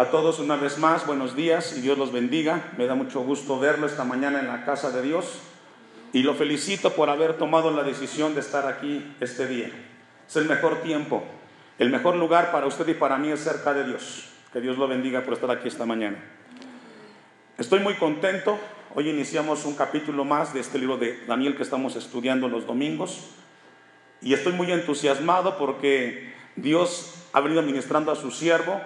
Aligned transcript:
A 0.00 0.06
todos 0.06 0.38
una 0.38 0.56
vez 0.56 0.78
más, 0.78 1.06
buenos 1.06 1.36
días 1.36 1.76
y 1.76 1.82
Dios 1.82 1.98
los 1.98 2.10
bendiga. 2.10 2.72
Me 2.78 2.86
da 2.86 2.94
mucho 2.94 3.20
gusto 3.20 3.60
verlo 3.60 3.86
esta 3.86 4.02
mañana 4.02 4.40
en 4.40 4.46
la 4.46 4.64
casa 4.64 4.90
de 4.90 5.02
Dios 5.02 5.40
y 6.14 6.22
lo 6.22 6.32
felicito 6.32 6.94
por 6.94 7.10
haber 7.10 7.36
tomado 7.36 7.70
la 7.70 7.82
decisión 7.82 8.34
de 8.34 8.40
estar 8.40 8.66
aquí 8.66 9.14
este 9.20 9.46
día. 9.46 9.70
Es 10.26 10.36
el 10.36 10.46
mejor 10.46 10.80
tiempo, 10.80 11.22
el 11.78 11.90
mejor 11.90 12.16
lugar 12.16 12.50
para 12.50 12.66
usted 12.66 12.88
y 12.88 12.94
para 12.94 13.18
mí 13.18 13.28
es 13.28 13.44
cerca 13.44 13.74
de 13.74 13.84
Dios. 13.84 14.30
Que 14.54 14.62
Dios 14.62 14.78
lo 14.78 14.88
bendiga 14.88 15.20
por 15.20 15.34
estar 15.34 15.50
aquí 15.50 15.68
esta 15.68 15.84
mañana. 15.84 16.16
Estoy 17.58 17.80
muy 17.80 17.92
contento. 17.96 18.58
Hoy 18.94 19.10
iniciamos 19.10 19.66
un 19.66 19.74
capítulo 19.74 20.24
más 20.24 20.54
de 20.54 20.60
este 20.60 20.78
libro 20.78 20.96
de 20.96 21.26
Daniel 21.26 21.56
que 21.56 21.62
estamos 21.62 21.94
estudiando 21.96 22.48
los 22.48 22.66
domingos. 22.66 23.32
Y 24.22 24.32
estoy 24.32 24.54
muy 24.54 24.72
entusiasmado 24.72 25.58
porque 25.58 26.32
Dios 26.56 27.16
ha 27.34 27.40
venido 27.40 27.60
ministrando 27.60 28.10
a 28.10 28.16
su 28.16 28.30
siervo 28.30 28.80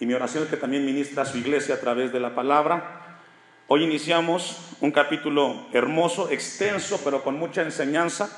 y 0.00 0.06
mi 0.06 0.14
oración 0.14 0.44
es 0.44 0.50
que 0.50 0.56
también 0.56 0.86
ministra 0.86 1.22
a 1.22 1.26
su 1.26 1.38
iglesia 1.38 1.74
a 1.74 1.80
través 1.80 2.12
de 2.12 2.20
la 2.20 2.34
palabra. 2.34 3.18
Hoy 3.66 3.82
iniciamos 3.82 4.76
un 4.80 4.92
capítulo 4.92 5.66
hermoso, 5.72 6.30
extenso, 6.30 7.00
pero 7.02 7.24
con 7.24 7.36
mucha 7.36 7.62
enseñanza 7.62 8.30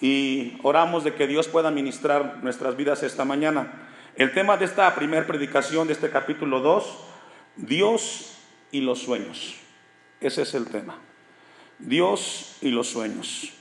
y 0.00 0.58
oramos 0.62 1.04
de 1.04 1.14
que 1.14 1.28
Dios 1.28 1.46
pueda 1.46 1.70
ministrar 1.70 2.42
nuestras 2.42 2.76
vidas 2.76 3.04
esta 3.04 3.24
mañana. 3.24 3.72
El 4.16 4.32
tema 4.32 4.56
de 4.56 4.64
esta 4.64 4.92
primera 4.94 5.26
predicación 5.26 5.86
de 5.86 5.92
este 5.92 6.10
capítulo 6.10 6.60
2, 6.60 6.98
Dios 7.56 8.38
y 8.72 8.80
los 8.80 8.98
sueños. 8.98 9.54
Ese 10.20 10.42
es 10.42 10.54
el 10.54 10.66
tema. 10.66 10.98
Dios 11.78 12.56
y 12.60 12.70
los 12.70 12.88
sueños. 12.88 13.52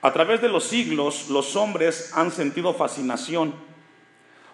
A 0.00 0.12
través 0.12 0.40
de 0.40 0.48
los 0.48 0.64
siglos, 0.64 1.28
los 1.28 1.56
hombres 1.56 2.12
han 2.14 2.30
sentido 2.30 2.72
fascinación 2.72 3.54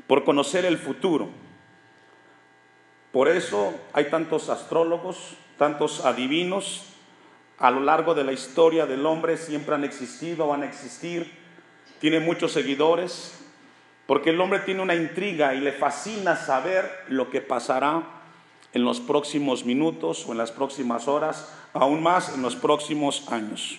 por 0.08 0.24
conocer 0.24 0.64
el 0.64 0.78
futuro 0.78 1.44
por 3.14 3.28
eso 3.28 3.72
hay 3.92 4.06
tantos 4.06 4.48
astrólogos, 4.48 5.36
tantos 5.56 6.04
adivinos. 6.04 6.82
A 7.58 7.70
lo 7.70 7.78
largo 7.78 8.12
de 8.12 8.24
la 8.24 8.32
historia 8.32 8.86
del 8.86 9.06
hombre 9.06 9.36
siempre 9.36 9.76
han 9.76 9.84
existido, 9.84 10.48
van 10.48 10.64
a 10.64 10.66
existir. 10.66 11.32
Tiene 12.00 12.18
muchos 12.18 12.50
seguidores, 12.50 13.46
porque 14.08 14.30
el 14.30 14.40
hombre 14.40 14.58
tiene 14.58 14.82
una 14.82 14.96
intriga 14.96 15.54
y 15.54 15.60
le 15.60 15.70
fascina 15.70 16.34
saber 16.34 16.90
lo 17.06 17.30
que 17.30 17.40
pasará 17.40 18.02
en 18.72 18.82
los 18.82 18.98
próximos 18.98 19.64
minutos 19.64 20.26
o 20.26 20.32
en 20.32 20.38
las 20.38 20.50
próximas 20.50 21.06
horas, 21.06 21.56
aún 21.72 22.02
más 22.02 22.34
en 22.34 22.42
los 22.42 22.56
próximos 22.56 23.30
años. 23.30 23.78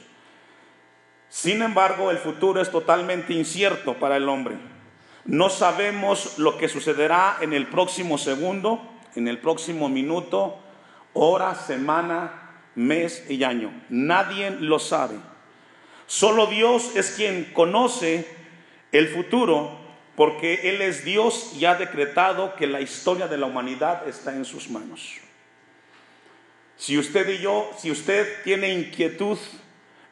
Sin 1.27 1.61
embargo, 1.61 2.09
el 2.09 2.19
futuro 2.19 2.61
es 2.61 2.71
totalmente 2.71 3.33
incierto 3.33 3.95
para 3.95 4.15
el 4.15 4.29
hombre. 4.29 4.55
No 5.25 5.49
sabemos 5.49 6.39
lo 6.39 6.57
que 6.57 6.69
sucederá 6.69 7.35
en 7.41 7.51
el 7.51 7.67
próximo 7.67 8.17
segundo, 8.17 8.94
en 9.15 9.27
el 9.27 9.39
próximo 9.39 9.89
minuto, 9.89 10.59
hora, 11.13 11.55
semana, 11.55 12.61
mes 12.75 13.25
y 13.29 13.43
año. 13.43 13.71
Nadie 13.89 14.51
lo 14.51 14.79
sabe. 14.79 15.15
Solo 16.07 16.47
Dios 16.47 16.95
es 16.95 17.11
quien 17.11 17.45
conoce 17.53 18.27
el 18.91 19.07
futuro 19.07 19.85
porque 20.15 20.69
Él 20.69 20.81
es 20.81 21.03
Dios 21.03 21.53
y 21.57 21.65
ha 21.65 21.75
decretado 21.75 22.55
que 22.55 22.67
la 22.67 22.81
historia 22.81 23.27
de 23.27 23.37
la 23.37 23.47
humanidad 23.47 24.07
está 24.07 24.35
en 24.35 24.45
sus 24.45 24.69
manos. 24.69 25.15
Si 26.77 26.97
usted 26.97 27.27
y 27.29 27.39
yo, 27.39 27.69
si 27.77 27.91
usted 27.91 28.43
tiene 28.43 28.73
inquietud 28.73 29.37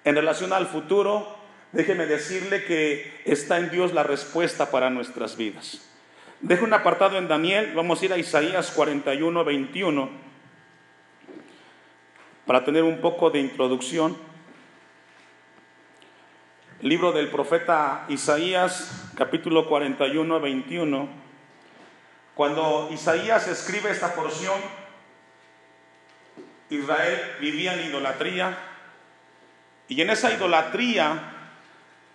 en 0.04 0.16
relación 0.16 0.54
al 0.54 0.68
futuro, 0.68 1.38
déjeme 1.72 2.06
decirle 2.06 2.66
que 2.66 3.22
está 3.26 3.58
en 3.58 3.70
Dios 3.70 3.94
la 3.94 4.04
respuesta 4.04 4.72
para 4.72 4.90
nuestras 4.90 5.38
vidas. 5.38 5.93
Dejo 6.44 6.66
un 6.66 6.74
apartado 6.74 7.18
en 7.18 7.30
Daniel, 7.30 7.72
vamos 7.74 8.02
a 8.02 8.06
ir 8.06 8.12
a 8.12 8.18
Isaías 8.18 8.72
41, 8.72 9.46
21, 9.46 10.10
para 12.46 12.66
tener 12.66 12.84
un 12.84 13.00
poco 13.00 13.30
de 13.30 13.40
introducción. 13.40 14.18
Libro 16.82 17.14
del 17.14 17.30
profeta 17.30 18.04
Isaías, 18.10 19.10
capítulo 19.16 19.70
41, 19.70 20.42
21. 20.42 21.08
Cuando 22.36 22.90
Isaías 22.92 23.48
escribe 23.48 23.92
esta 23.92 24.14
porción, 24.14 24.60
Israel 26.70 27.22
vivía 27.40 27.74
en 27.76 27.88
idolatría, 27.88 28.58
y 29.88 30.02
en 30.02 30.10
esa 30.10 30.34
idolatría 30.34 31.24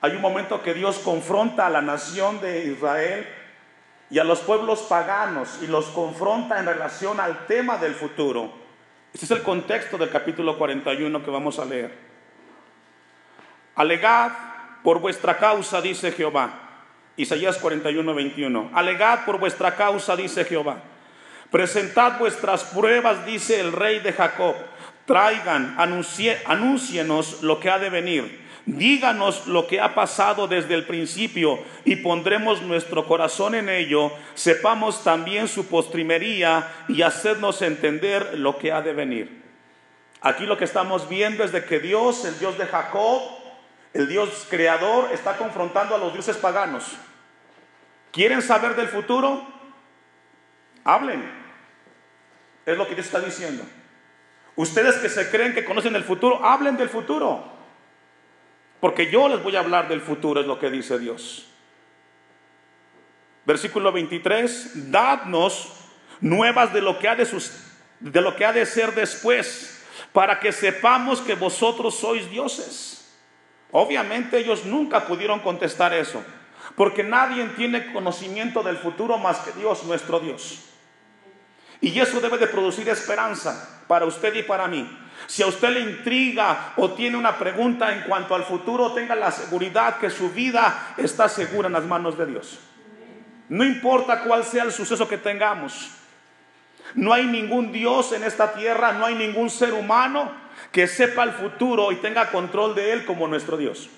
hay 0.03 0.12
un 0.12 0.21
momento 0.21 0.62
que 0.62 0.75
Dios 0.75 0.99
confronta 0.99 1.67
a 1.67 1.71
la 1.71 1.81
nación 1.81 2.43
de 2.43 2.67
Israel 2.67 3.27
y 4.10 4.19
a 4.19 4.24
los 4.24 4.41
pueblos 4.41 4.80
paganos 4.82 5.58
y 5.62 5.66
los 5.66 5.86
confronta 5.86 6.58
en 6.58 6.66
relación 6.66 7.20
al 7.20 7.46
tema 7.46 7.76
del 7.76 7.94
futuro. 7.94 8.52
Este 9.12 9.26
es 9.26 9.30
el 9.32 9.42
contexto 9.42 9.98
del 9.98 10.10
capítulo 10.10 10.56
41 10.56 11.24
que 11.24 11.30
vamos 11.30 11.58
a 11.58 11.64
leer. 11.64 11.94
Alegad 13.74 14.32
por 14.82 15.00
vuestra 15.00 15.36
causa, 15.36 15.80
dice 15.80 16.12
Jehová. 16.12 16.50
Isaías 17.16 17.58
41, 17.58 18.14
21. 18.14 18.70
Alegad 18.74 19.24
por 19.24 19.38
vuestra 19.38 19.74
causa, 19.74 20.16
dice 20.16 20.44
Jehová. 20.44 20.78
Presentad 21.50 22.19
vuestras 22.19 22.64
pruebas, 22.64 23.26
dice 23.26 23.60
el 23.60 23.72
rey 23.72 24.00
de 24.00 24.12
Jacob. 24.12 24.54
Traigan, 25.04 25.75
anúncienos 25.78 27.42
lo 27.42 27.60
que 27.60 27.70
ha 27.70 27.78
de 27.78 27.90
venir 27.90 28.47
Díganos 28.69 29.47
lo 29.47 29.67
que 29.67 29.81
ha 29.81 29.95
pasado 29.95 30.47
desde 30.47 30.75
el 30.75 30.84
principio 30.84 31.59
y 31.87 31.97
pondremos 31.97 32.61
nuestro 32.61 33.06
corazón 33.06 33.55
en 33.55 33.71
ello. 33.71 34.12
Sepamos 34.34 35.03
también 35.03 35.49
su 35.49 35.69
postrimería 35.69 36.71
y 36.87 37.01
hacernos 37.01 37.62
entender 37.62 38.39
lo 38.39 38.59
que 38.59 38.71
ha 38.71 38.83
de 38.83 38.93
venir. 38.93 39.43
Aquí 40.21 40.45
lo 40.45 40.59
que 40.59 40.67
estamos 40.67 41.09
viendo 41.09 41.45
es 41.45 41.53
de 41.53 41.65
que 41.65 41.81
Dios, 41.81 42.27
el 42.27 42.39
Dios 42.39 42.59
de 42.59 42.67
Jacob, 42.67 43.23
el 43.95 44.06
Dios 44.06 44.47
creador, 44.51 45.09
está 45.15 45.39
confrontando 45.39 45.95
a 45.95 45.99
los 45.99 46.12
dioses 46.12 46.37
paganos. 46.37 46.93
¿Quieren 48.12 48.43
saber 48.43 48.77
del 48.77 48.89
futuro? 48.89 49.47
Hablen. 50.85 51.25
Es 52.67 52.77
lo 52.77 52.87
que 52.87 52.95
Dios 52.95 53.06
está 53.06 53.21
diciendo. 53.21 53.65
Ustedes 54.56 54.97
que 54.97 55.09
se 55.09 55.31
creen 55.31 55.55
que 55.55 55.65
conocen 55.65 55.97
el 55.97 56.05
futuro, 56.05 56.45
hablen 56.45 56.77
del 56.77 56.91
futuro. 56.91 57.56
Porque 58.81 59.11
yo 59.11 59.28
les 59.28 59.43
voy 59.43 59.56
a 59.56 59.61
hablar 59.61 59.89
del 59.89 60.00
futuro, 60.00 60.41
es 60.41 60.47
lo 60.47 60.59
que 60.59 60.71
dice 60.71 60.99
Dios. 60.99 61.47
Versículo 63.44 63.91
23, 63.93 64.91
dadnos 64.91 65.72
nuevas 66.21 66.72
de 66.72 66.83
lo 66.83 66.99
que 66.99 67.09
ha 67.09 67.17
de, 67.17 67.27
de, 68.00 68.21
lo 68.21 68.37
que 68.37 68.44
ha 68.44 68.53
de 68.53 68.67
ser 68.67 68.94
después, 68.94 69.84
para 70.12 70.38
que 70.38 70.53
sepamos 70.53 71.21
que 71.21 71.34
vosotros 71.34 71.97
sois 71.97 72.28
dioses. 72.31 73.17
Obviamente 73.72 74.38
ellos 74.38 74.65
nunca 74.65 75.06
pudieron 75.06 75.41
contestar 75.41 75.93
eso, 75.93 76.22
porque 76.77 77.03
nadie 77.03 77.44
tiene 77.56 77.93
conocimiento 77.93 78.62
del 78.62 78.77
futuro 78.77 79.19
más 79.19 79.38
que 79.38 79.53
Dios, 79.53 79.84
nuestro 79.84 80.21
Dios. 80.21 80.65
Y 81.81 81.99
eso 81.99 82.21
debe 82.21 82.38
de 82.38 82.47
producir 82.47 82.88
esperanza 82.88 83.83
para 83.87 84.05
usted 84.05 84.34
y 84.34 84.43
para 84.43 84.67
mí. 84.67 84.88
Si 85.27 85.43
a 85.43 85.47
usted 85.47 85.71
le 85.71 85.81
intriga 85.81 86.73
o 86.77 86.93
tiene 86.93 87.17
una 87.17 87.39
pregunta 87.39 87.93
en 87.93 88.03
cuanto 88.03 88.34
al 88.34 88.45
futuro, 88.45 88.93
tenga 88.93 89.15
la 89.15 89.31
seguridad 89.31 89.99
que 89.99 90.11
su 90.11 90.31
vida 90.31 90.95
está 90.97 91.29
segura 91.29 91.67
en 91.67 91.75
las 91.75 91.84
manos 91.84 92.17
de 92.17 92.27
Dios. 92.27 92.59
No 93.49 93.65
importa 93.65 94.23
cuál 94.23 94.45
sea 94.45 94.65
el 94.65 94.73
suceso 94.73 95.09
que 95.09 95.19
tengamos. 95.19 95.91
No 96.95 97.12
hay 97.12 97.27
ningún 97.27 97.73
Dios 97.73 98.12
en 98.12 98.25
esta 98.25 98.53
tierra, 98.55 98.93
no 98.93 99.06
hay 99.06 99.15
ningún 99.15 99.51
ser 99.51 99.75
humano 99.75 100.31
que 100.73 100.87
sepa 100.87 101.25
el 101.25 101.33
futuro 101.33 101.93
y 101.93 101.97
tenga 101.97 102.31
control 102.31 102.75
de 102.75 102.93
él 102.93 103.05
como 103.05 103.27
nuestro 103.27 103.56
Dios. 103.56 103.91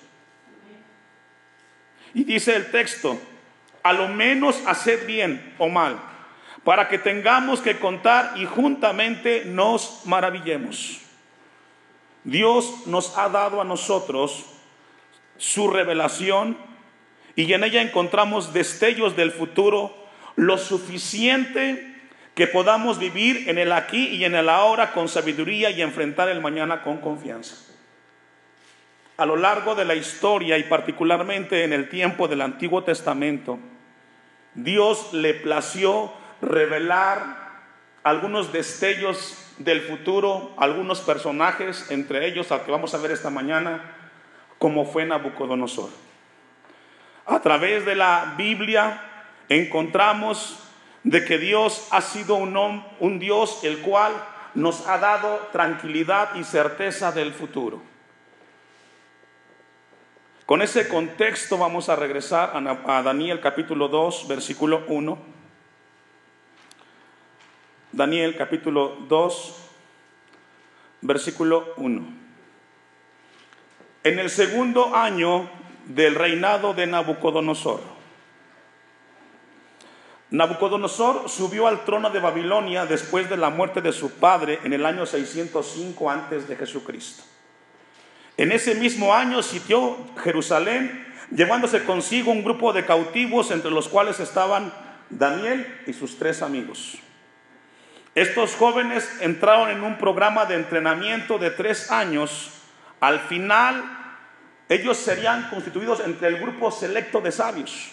Y 2.13 2.23
dice 2.23 2.55
el 2.55 2.71
texto, 2.71 3.19
a 3.83 3.93
lo 3.93 4.07
menos 4.07 4.61
haced 4.65 5.05
bien 5.05 5.55
o 5.57 5.69
mal, 5.69 5.97
para 6.63 6.87
que 6.87 6.97
tengamos 6.97 7.61
que 7.61 7.79
contar 7.79 8.33
y 8.35 8.45
juntamente 8.45 9.43
nos 9.45 10.01
maravillemos. 10.05 11.00
Dios 12.23 12.87
nos 12.87 13.17
ha 13.17 13.29
dado 13.29 13.61
a 13.61 13.65
nosotros 13.65 14.45
su 15.37 15.67
revelación 15.69 16.57
y 17.35 17.51
en 17.53 17.63
ella 17.63 17.81
encontramos 17.81 18.53
destellos 18.53 19.15
del 19.15 19.31
futuro 19.31 19.95
lo 20.35 20.57
suficiente 20.57 21.91
que 22.35 22.47
podamos 22.47 22.99
vivir 22.99 23.49
en 23.49 23.57
el 23.57 23.71
aquí 23.71 24.07
y 24.07 24.23
en 24.23 24.35
el 24.35 24.49
ahora 24.49 24.93
con 24.93 25.09
sabiduría 25.09 25.69
y 25.69 25.81
enfrentar 25.81 26.29
el 26.29 26.41
mañana 26.41 26.83
con 26.83 26.97
confianza. 26.99 27.55
A 29.17 29.25
lo 29.25 29.35
largo 29.35 29.75
de 29.75 29.85
la 29.85 29.95
historia 29.95 30.57
y 30.57 30.63
particularmente 30.63 31.63
en 31.63 31.73
el 31.73 31.89
tiempo 31.89 32.27
del 32.27 32.41
Antiguo 32.41 32.83
Testamento, 32.83 33.59
Dios 34.55 35.13
le 35.13 35.33
plació 35.33 36.11
revelar 36.41 37.51
algunos 38.03 38.51
destellos 38.51 39.50
del 39.63 39.81
futuro 39.81 40.51
algunos 40.57 41.01
personajes, 41.01 41.89
entre 41.91 42.27
ellos 42.27 42.51
al 42.51 42.63
que 42.63 42.71
vamos 42.71 42.93
a 42.93 42.97
ver 42.97 43.11
esta 43.11 43.29
mañana, 43.29 43.95
como 44.57 44.85
fue 44.85 45.05
Nabucodonosor. 45.05 45.89
A 47.25 47.39
través 47.41 47.85
de 47.85 47.95
la 47.95 48.35
Biblia 48.37 49.01
encontramos 49.49 50.59
de 51.03 51.25
que 51.25 51.37
Dios 51.37 51.87
ha 51.91 52.01
sido 52.01 52.35
un, 52.35 52.83
un 52.99 53.19
Dios 53.19 53.63
el 53.63 53.79
cual 53.79 54.13
nos 54.53 54.87
ha 54.87 54.97
dado 54.97 55.37
tranquilidad 55.51 56.35
y 56.35 56.43
certeza 56.43 57.11
del 57.11 57.33
futuro. 57.33 57.81
Con 60.45 60.61
ese 60.61 60.89
contexto 60.89 61.57
vamos 61.57 61.87
a 61.87 61.95
regresar 61.95 62.51
a 62.53 63.01
Daniel 63.01 63.39
capítulo 63.39 63.87
2, 63.87 64.27
versículo 64.27 64.83
1. 64.87 65.40
Daniel 67.93 68.37
capítulo 68.37 68.95
2, 69.09 69.55
versículo 71.01 71.73
1. 71.75 72.01
En 74.03 74.19
el 74.19 74.29
segundo 74.29 74.95
año 74.95 75.49
del 75.87 76.15
reinado 76.15 76.73
de 76.73 76.87
Nabucodonosor, 76.87 77.81
Nabucodonosor 80.29 81.29
subió 81.29 81.67
al 81.67 81.83
trono 81.83 82.09
de 82.09 82.21
Babilonia 82.21 82.85
después 82.85 83.29
de 83.29 83.35
la 83.35 83.49
muerte 83.49 83.81
de 83.81 83.91
su 83.91 84.11
padre 84.11 84.59
en 84.63 84.71
el 84.71 84.85
año 84.85 85.05
605 85.05 86.09
antes 86.09 86.47
de 86.47 86.55
Jesucristo. 86.55 87.23
En 88.37 88.53
ese 88.53 88.75
mismo 88.75 89.13
año 89.13 89.43
sitió 89.43 89.97
Jerusalén, 90.23 91.05
llevándose 91.35 91.83
consigo 91.83 92.31
un 92.31 92.45
grupo 92.45 92.71
de 92.71 92.85
cautivos, 92.85 93.51
entre 93.51 93.69
los 93.69 93.89
cuales 93.89 94.21
estaban 94.21 94.73
Daniel 95.09 95.81
y 95.85 95.91
sus 95.91 96.17
tres 96.17 96.41
amigos. 96.41 96.97
Estos 98.13 98.55
jóvenes 98.55 99.09
entraron 99.21 99.69
en 99.69 99.83
un 99.83 99.97
programa 99.97 100.45
de 100.45 100.55
entrenamiento 100.55 101.37
de 101.37 101.51
tres 101.51 101.91
años. 101.91 102.51
Al 102.99 103.19
final, 103.21 103.83
ellos 104.67 104.97
serían 104.97 105.49
constituidos 105.49 106.01
entre 106.01 106.27
el 106.27 106.37
grupo 106.37 106.71
selecto 106.71 107.21
de 107.21 107.31
sabios. 107.31 107.91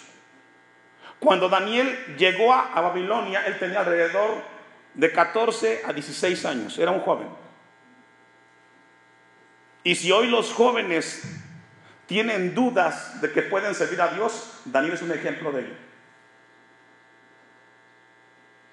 Cuando 1.19 1.47
Daniel 1.47 2.15
llegó 2.17 2.53
a, 2.53 2.79
Babilonia, 2.81 3.45
él 3.45 3.57
tenía 3.59 3.79
alrededor 3.79 4.41
de 4.93 5.11
14 5.11 5.83
a 5.85 5.93
16 5.93 6.45
años, 6.45 6.77
era 6.77 6.91
un 6.91 7.01
joven. 7.01 7.27
Y 9.83 9.95
si 9.95 10.11
hoy 10.11 10.27
los 10.27 10.51
jóvenes 10.53 11.23
tienen 12.05 12.53
dudas 12.53 13.21
de 13.21 13.31
que 13.31 13.41
pueden 13.41 13.73
servir 13.73 14.01
a 14.01 14.09
Dios, 14.09 14.61
Daniel 14.65 14.93
es 14.93 15.01
un 15.01 15.11
ejemplo 15.11 15.51
de 15.51 15.61
ello. 15.61 15.88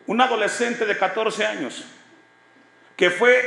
Un 0.06 0.20
adolescente 0.20 0.86
de 0.86 0.96
14 0.96 1.46
años 1.46 1.84
que 2.96 3.10
fue 3.10 3.44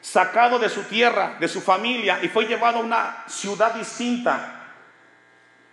sacado 0.00 0.58
de 0.58 0.68
su 0.68 0.82
tierra, 0.84 1.36
de 1.40 1.48
su 1.48 1.60
familia 1.60 2.20
y 2.22 2.28
fue 2.28 2.46
llevado 2.46 2.78
a 2.78 2.82
una 2.82 3.24
ciudad 3.26 3.74
distinta. 3.74 4.62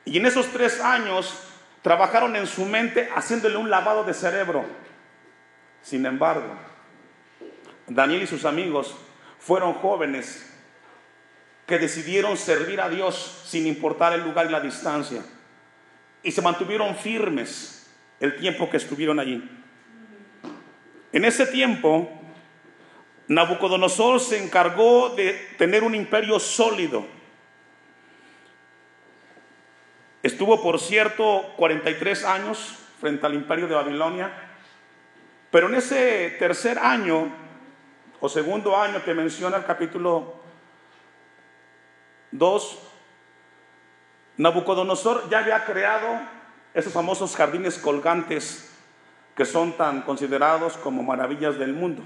Y 0.05 0.17
en 0.17 0.25
esos 0.25 0.47
tres 0.47 0.81
años 0.81 1.37
trabajaron 1.81 2.35
en 2.35 2.47
su 2.47 2.65
mente 2.65 3.09
haciéndole 3.15 3.57
un 3.57 3.69
lavado 3.69 4.03
de 4.03 4.13
cerebro. 4.13 4.65
Sin 5.83 6.05
embargo, 6.05 6.55
Daniel 7.87 8.23
y 8.23 8.27
sus 8.27 8.45
amigos 8.45 8.95
fueron 9.37 9.73
jóvenes 9.75 10.49
que 11.67 11.77
decidieron 11.77 12.35
servir 12.37 12.81
a 12.81 12.89
Dios 12.89 13.43
sin 13.45 13.67
importar 13.67 14.13
el 14.13 14.23
lugar 14.23 14.47
y 14.47 14.49
la 14.49 14.61
distancia. 14.61 15.21
Y 16.23 16.31
se 16.31 16.41
mantuvieron 16.41 16.95
firmes 16.95 17.87
el 18.19 18.37
tiempo 18.37 18.69
que 18.69 18.77
estuvieron 18.77 19.19
allí. 19.19 19.62
En 21.13 21.25
ese 21.25 21.45
tiempo, 21.45 22.09
Nabucodonosor 23.27 24.19
se 24.19 24.43
encargó 24.43 25.09
de 25.09 25.33
tener 25.59 25.83
un 25.83 25.93
imperio 25.93 26.39
sólido. 26.39 27.05
Estuvo, 30.23 30.61
por 30.63 30.79
cierto, 30.79 31.53
43 31.57 32.25
años 32.25 32.79
frente 32.99 33.25
al 33.27 33.35
imperio 33.35 33.67
de 33.67 33.75
Babilonia. 33.75 34.33
Pero 35.51 35.69
en 35.69 35.75
ese 35.75 36.31
tercer 36.39 36.79
año, 36.79 37.31
o 38.19 38.27
segundo 38.27 38.75
año 38.75 39.03
que 39.03 39.13
menciona 39.13 39.57
el 39.57 39.65
capítulo 39.65 40.41
Dos, 42.31 42.79
Nabucodonosor 44.37 45.29
ya 45.29 45.39
había 45.39 45.63
creado 45.63 46.07
esos 46.73 46.91
famosos 46.91 47.35
jardines 47.35 47.77
colgantes 47.77 48.72
que 49.35 49.45
son 49.45 49.73
tan 49.73 50.01
considerados 50.01 50.77
como 50.77 51.03
maravillas 51.03 51.57
del 51.57 51.73
mundo. 51.73 52.03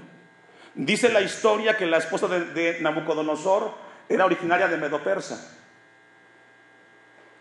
Dice 0.74 1.08
la 1.08 1.20
historia 1.20 1.76
que 1.76 1.86
la 1.86 1.98
esposa 1.98 2.28
de, 2.28 2.78
Nabucodonosor 2.80 3.74
era 4.08 4.24
originaria 4.24 4.68
de 4.68 4.76
Medopersa. 4.76 5.54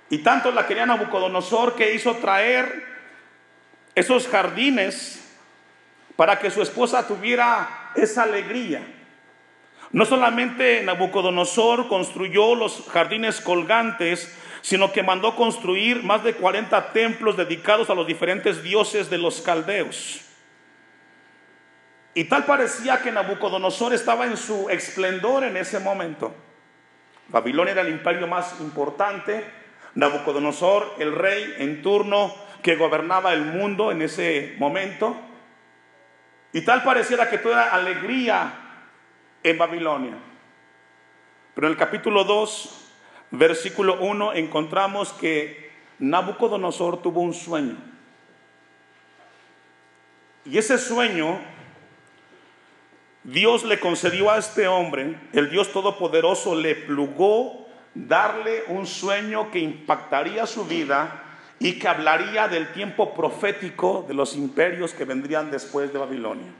Y 0.09 0.19
tanto 0.19 0.51
la 0.51 0.65
quería 0.65 0.85
Nabucodonosor 0.85 1.75
que 1.75 1.93
hizo 1.93 2.15
traer 2.15 2.83
esos 3.93 4.27
jardines 4.27 5.23
para 6.15 6.39
que 6.39 6.49
su 6.49 6.61
esposa 6.61 7.07
tuviera 7.07 7.91
esa 7.95 8.23
alegría. 8.23 8.81
No 9.91 10.05
solamente 10.05 10.83
Nabucodonosor 10.83 11.87
construyó 11.87 12.55
los 12.55 12.85
jardines 12.89 13.39
colgantes, 13.39 14.35
sino 14.67 14.91
que 14.91 15.01
mandó 15.01 15.33
construir 15.33 16.03
más 16.03 16.25
de 16.25 16.33
40 16.33 16.91
templos 16.91 17.37
dedicados 17.37 17.89
a 17.89 17.95
los 17.95 18.05
diferentes 18.05 18.61
dioses 18.61 19.09
de 19.09 19.17
los 19.17 19.39
caldeos. 19.39 20.19
Y 22.13 22.25
tal 22.25 22.43
parecía 22.43 23.01
que 23.01 23.09
Nabucodonosor 23.09 23.93
estaba 23.93 24.25
en 24.25 24.35
su 24.35 24.69
esplendor 24.69 25.45
en 25.45 25.55
ese 25.55 25.79
momento. 25.79 26.35
Babilonia 27.29 27.71
era 27.71 27.81
el 27.83 27.87
imperio 27.87 28.27
más 28.27 28.59
importante, 28.59 29.49
Nabucodonosor, 29.95 30.95
el 30.99 31.15
rey 31.15 31.55
en 31.59 31.81
turno 31.81 32.35
que 32.61 32.75
gobernaba 32.75 33.31
el 33.31 33.45
mundo 33.45 33.89
en 33.93 34.01
ese 34.01 34.55
momento. 34.57 35.15
Y 36.51 36.59
tal 36.65 36.83
pareciera 36.83 37.29
que 37.29 37.37
toda 37.37 37.69
alegría 37.69 38.53
en 39.43 39.57
Babilonia. 39.57 40.17
Pero 41.55 41.67
en 41.67 41.71
el 41.71 41.79
capítulo 41.79 42.25
2, 42.25 42.86
versículo 43.31 44.00
1, 44.00 44.33
encontramos 44.33 45.13
que 45.13 45.71
Nabucodonosor 46.00 47.01
tuvo 47.01 47.21
un 47.21 47.33
sueño. 47.33 47.77
Y 50.45 50.57
ese 50.57 50.77
sueño 50.77 51.39
Dios 53.24 53.65
le 53.65 53.79
concedió 53.79 54.31
a 54.31 54.38
este 54.38 54.68
hombre, 54.68 55.19
el 55.33 55.50
Dios 55.50 55.74
Todopoderoso 55.74 56.56
le 56.56 56.75
plugó 56.75 57.68
darle 57.94 58.63
un 58.68 58.88
sueño 58.88 59.51
que 59.51 59.59
impactaría 59.59 60.45
su 60.45 60.65
vida 60.65 61.23
y 61.59 61.80
que 61.80 61.88
hablaría 61.88 62.47
del 62.47 62.71
tiempo 62.71 63.13
profético 63.13 64.06
de 64.07 64.13
los 64.13 64.35
imperios 64.35 64.94
que 64.94 65.03
vendrían 65.03 65.51
después 65.51 65.91
de 65.91 66.00
Babilonia. 66.00 66.54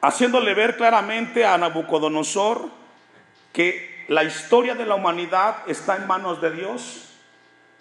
haciéndole 0.00 0.54
ver 0.54 0.76
claramente 0.76 1.44
a 1.44 1.58
Nabucodonosor 1.58 2.70
que 3.52 4.04
la 4.08 4.24
historia 4.24 4.74
de 4.74 4.86
la 4.86 4.94
humanidad 4.94 5.68
está 5.68 5.96
en 5.96 6.06
manos 6.06 6.40
de 6.40 6.50
Dios 6.50 7.08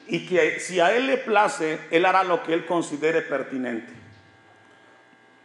y 0.08 0.26
que 0.26 0.60
si 0.60 0.80
a 0.80 0.96
Él 0.96 1.08
le 1.08 1.18
place, 1.18 1.80
Él 1.92 2.06
hará 2.06 2.24
lo 2.24 2.44
que 2.44 2.54
Él 2.54 2.66
considere 2.66 3.22
pertinente. 3.22 3.94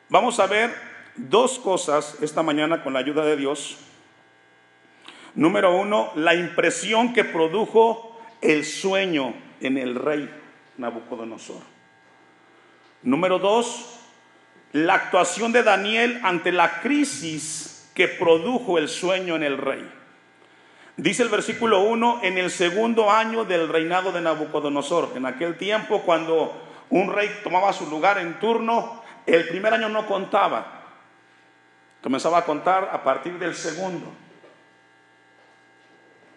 Vamos 0.08 0.38
a 0.40 0.46
ver 0.46 0.74
dos 1.16 1.58
cosas 1.58 2.18
esta 2.20 2.42
mañana 2.42 2.82
con 2.82 2.92
la 2.92 3.00
ayuda 3.00 3.24
de 3.24 3.36
Dios. 3.36 3.78
Número 5.34 5.74
uno, 5.74 6.12
la 6.14 6.34
impresión 6.34 7.12
que 7.12 7.24
produjo 7.24 8.20
el 8.40 8.64
sueño 8.64 9.34
en 9.60 9.78
el 9.78 9.94
rey 9.94 10.28
Nabucodonosor. 10.76 11.62
Número 13.02 13.38
dos, 13.38 14.00
la 14.72 14.94
actuación 14.94 15.52
de 15.52 15.62
Daniel 15.62 16.20
ante 16.22 16.52
la 16.52 16.80
crisis 16.80 17.90
que 17.94 18.08
produjo 18.08 18.78
el 18.78 18.88
sueño 18.88 19.36
en 19.36 19.42
el 19.42 19.58
rey. 19.58 20.01
Dice 20.96 21.22
el 21.22 21.30
versículo 21.30 21.80
1, 21.80 22.20
en 22.22 22.36
el 22.36 22.50
segundo 22.50 23.10
año 23.10 23.44
del 23.44 23.68
reinado 23.68 24.12
de 24.12 24.20
Nabucodonosor, 24.20 25.12
en 25.16 25.24
aquel 25.24 25.56
tiempo 25.56 26.02
cuando 26.02 26.52
un 26.90 27.10
rey 27.12 27.30
tomaba 27.42 27.72
su 27.72 27.88
lugar 27.88 28.18
en 28.18 28.38
turno, 28.38 29.02
el 29.26 29.48
primer 29.48 29.72
año 29.72 29.88
no 29.88 30.06
contaba, 30.06 30.82
comenzaba 32.02 32.38
a 32.38 32.44
contar 32.44 32.90
a 32.92 33.02
partir 33.02 33.38
del 33.38 33.54
segundo. 33.54 34.12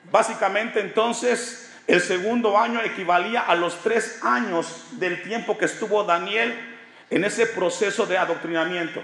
Básicamente 0.10 0.80
entonces 0.80 1.76
el 1.88 2.00
segundo 2.00 2.58
año 2.58 2.82
equivalía 2.82 3.42
a 3.42 3.56
los 3.56 3.82
tres 3.82 4.20
años 4.24 4.86
del 4.92 5.22
tiempo 5.24 5.58
que 5.58 5.66
estuvo 5.66 6.04
Daniel 6.04 6.78
en 7.10 7.26
ese 7.26 7.46
proceso 7.46 8.06
de 8.06 8.18
adoctrinamiento. 8.18 9.02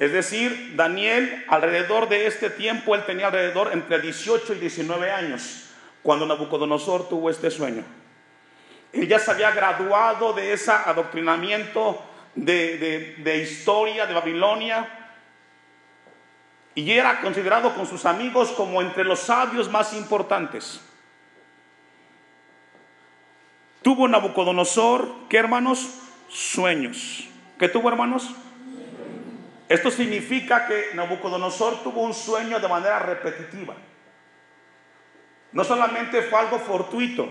Es 0.00 0.12
decir, 0.12 0.76
Daniel, 0.76 1.44
alrededor 1.46 2.08
de 2.08 2.26
este 2.26 2.48
tiempo, 2.48 2.94
él 2.94 3.04
tenía 3.04 3.26
alrededor 3.26 3.70
entre 3.74 4.00
18 4.00 4.54
y 4.54 4.58
19 4.58 5.10
años, 5.10 5.68
cuando 6.02 6.24
Nabucodonosor 6.24 7.06
tuvo 7.06 7.28
este 7.28 7.50
sueño. 7.50 7.84
Él 8.94 9.06
ya 9.06 9.18
se 9.18 9.30
había 9.30 9.50
graduado 9.50 10.32
de 10.32 10.54
ese 10.54 10.72
adoctrinamiento 10.72 12.02
de, 12.34 13.14
de 13.18 13.38
historia 13.42 14.06
de 14.06 14.14
Babilonia 14.14 14.88
y 16.74 16.90
era 16.92 17.20
considerado 17.20 17.74
con 17.74 17.86
sus 17.86 18.06
amigos 18.06 18.52
como 18.52 18.80
entre 18.80 19.04
los 19.04 19.20
sabios 19.20 19.70
más 19.70 19.92
importantes. 19.92 20.80
Tuvo 23.82 24.08
Nabucodonosor, 24.08 25.28
¿qué 25.28 25.36
hermanos? 25.36 25.90
Sueños. 26.30 27.28
¿Qué 27.58 27.68
tuvo 27.68 27.90
hermanos? 27.90 28.34
Esto 29.70 29.88
significa 29.88 30.66
que 30.66 30.90
Nabucodonosor 30.94 31.84
tuvo 31.84 32.02
un 32.02 32.12
sueño 32.12 32.58
de 32.58 32.66
manera 32.66 32.98
repetitiva. 32.98 33.76
No 35.52 35.62
solamente 35.62 36.22
fue 36.22 36.40
algo 36.40 36.58
fortuito. 36.58 37.28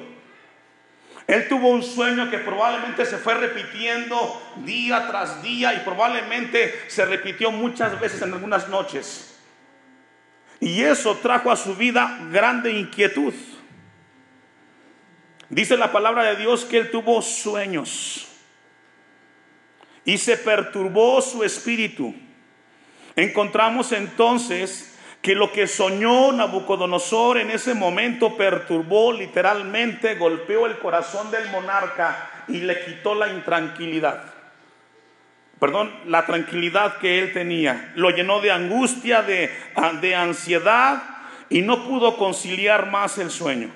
Él 1.27 1.49
tuvo 1.49 1.67
un 1.67 1.83
sueño 1.83 2.31
que 2.31 2.37
probablemente 2.37 3.05
se 3.05 3.17
fue 3.17 3.33
repitiendo 3.33 4.41
día 4.63 5.05
tras 5.09 5.43
día 5.43 5.73
y 5.73 5.79
probablemente 5.79 6.85
se 6.87 7.03
repitió 7.03 7.51
muchas 7.51 7.99
veces 7.99 8.21
en 8.21 8.31
algunas 8.31 8.69
noches. 8.69 9.37
Y 10.61 10.81
eso 10.81 11.17
trajo 11.17 11.51
a 11.51 11.57
su 11.57 11.75
vida 11.75 12.19
grande 12.31 12.71
inquietud. 12.71 13.33
Dice 15.49 15.75
la 15.75 15.91
palabra 15.91 16.23
de 16.23 16.37
Dios 16.37 16.63
que 16.63 16.77
él 16.77 16.89
tuvo 16.89 17.21
sueños 17.21 18.29
y 20.05 20.17
se 20.17 20.37
perturbó 20.37 21.21
su 21.21 21.43
espíritu. 21.43 22.15
Encontramos 23.19 23.91
entonces 23.91 24.97
que 25.21 25.35
lo 25.35 25.51
que 25.51 25.67
soñó 25.67 26.31
Nabucodonosor 26.31 27.37
en 27.39 27.51
ese 27.51 27.73
momento 27.73 28.37
perturbó 28.37 29.11
literalmente, 29.11 30.15
golpeó 30.15 30.65
el 30.65 30.79
corazón 30.79 31.29
del 31.29 31.51
monarca 31.51 32.45
y 32.47 32.61
le 32.61 32.85
quitó 32.85 33.15
la 33.15 33.27
intranquilidad. 33.27 34.23
Perdón, 35.59 35.93
la 36.05 36.25
tranquilidad 36.25 36.99
que 36.99 37.19
él 37.19 37.33
tenía. 37.33 37.91
Lo 37.95 38.11
llenó 38.11 38.39
de 38.39 38.51
angustia, 38.51 39.21
de, 39.21 39.51
de 39.99 40.15
ansiedad 40.15 41.03
y 41.49 41.61
no 41.61 41.85
pudo 41.89 42.15
conciliar 42.15 42.89
más 42.89 43.17
el 43.17 43.31
sueño. 43.31 43.69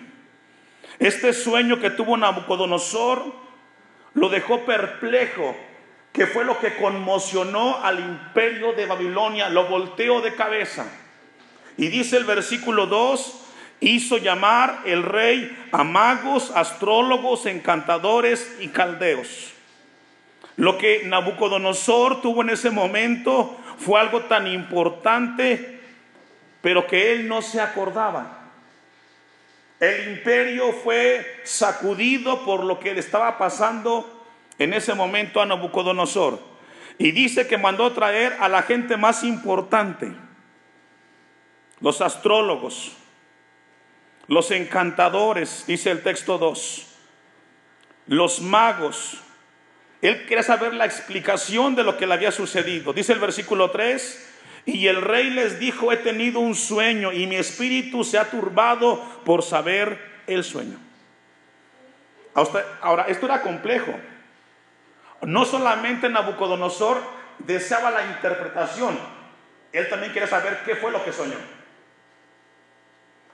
Este 0.99 1.33
sueño 1.33 1.81
que 1.81 1.89
tuvo 1.89 2.15
Nabucodonosor 2.15 3.25
lo 4.13 4.29
dejó 4.29 4.63
perplejo, 4.63 5.53
que 6.13 6.27
fue 6.27 6.45
lo 6.45 6.59
que 6.59 6.75
conmocionó 6.75 7.83
al 7.83 7.99
imperio 7.99 8.73
de 8.73 8.85
Babilonia, 8.85 9.49
lo 9.49 9.65
volteó 9.65 10.21
de 10.21 10.35
cabeza. 10.35 10.85
Y 11.75 11.87
dice 11.87 12.17
el 12.17 12.23
versículo 12.23 12.85
2, 12.85 13.39
hizo 13.79 14.17
llamar 14.17 14.81
el 14.85 15.01
rey 15.01 15.67
a 15.71 15.83
magos, 15.83 16.51
astrólogos, 16.51 17.47
encantadores 17.47 18.57
y 18.59 18.67
caldeos. 18.67 19.53
Lo 20.55 20.77
que 20.77 21.01
Nabucodonosor 21.05 22.21
tuvo 22.21 22.43
en 22.43 22.51
ese 22.51 22.69
momento 22.69 23.57
fue 23.79 23.99
algo 23.99 24.21
tan 24.25 24.45
importante, 24.45 25.81
pero 26.61 26.85
que 26.85 27.13
él 27.13 27.27
no 27.27 27.41
se 27.41 27.59
acordaba. 27.59 28.51
El 29.79 30.09
imperio 30.09 30.71
fue 30.73 31.41
sacudido 31.43 32.45
por 32.45 32.63
lo 32.63 32.79
que 32.79 32.93
le 32.93 32.99
estaba 32.99 33.39
pasando 33.39 34.12
en 34.59 34.73
ese 34.73 34.93
momento 34.93 35.41
a 35.41 35.45
Nabucodonosor. 35.45 36.39
Y 36.97 37.11
dice 37.11 37.47
que 37.47 37.57
mandó 37.57 37.91
traer 37.91 38.37
a 38.39 38.47
la 38.47 38.61
gente 38.63 38.97
más 38.97 39.23
importante 39.23 40.11
los 41.79 42.01
astrólogos, 42.01 42.93
los 44.27 44.51
encantadores, 44.51 45.65
dice 45.67 45.91
el 45.91 46.01
texto 46.01 46.37
2, 46.37 46.87
los 48.07 48.41
magos. 48.41 49.21
Él 50.01 50.25
quería 50.25 50.43
saber 50.43 50.73
la 50.73 50.85
explicación 50.85 51.75
de 51.75 51.83
lo 51.83 51.97
que 51.97 52.07
le 52.07 52.13
había 52.13 52.31
sucedido. 52.31 52.93
Dice 52.93 53.11
el 53.11 53.19
versículo 53.19 53.71
3, 53.71 54.31
y 54.65 54.87
el 54.87 55.01
rey 55.01 55.29
les 55.29 55.59
dijo, 55.59 55.91
he 55.91 55.97
tenido 55.97 56.39
un 56.39 56.55
sueño 56.55 57.11
y 57.11 57.27
mi 57.27 57.35
espíritu 57.35 58.03
se 58.05 58.17
ha 58.17 58.29
turbado 58.29 59.03
por 59.25 59.43
saber 59.43 59.99
el 60.25 60.43
sueño. 60.43 60.79
Ahora, 62.81 63.05
esto 63.09 63.25
era 63.25 63.41
complejo. 63.41 63.93
No 65.25 65.45
solamente 65.45 66.09
Nabucodonosor 66.09 67.01
deseaba 67.39 67.91
la 67.91 68.05
interpretación, 68.07 68.97
él 69.71 69.89
también 69.89 70.13
quería 70.13 70.27
saber 70.27 70.61
qué 70.65 70.75
fue 70.75 70.91
lo 70.91 71.03
que 71.03 71.11
soñó. 71.11 71.37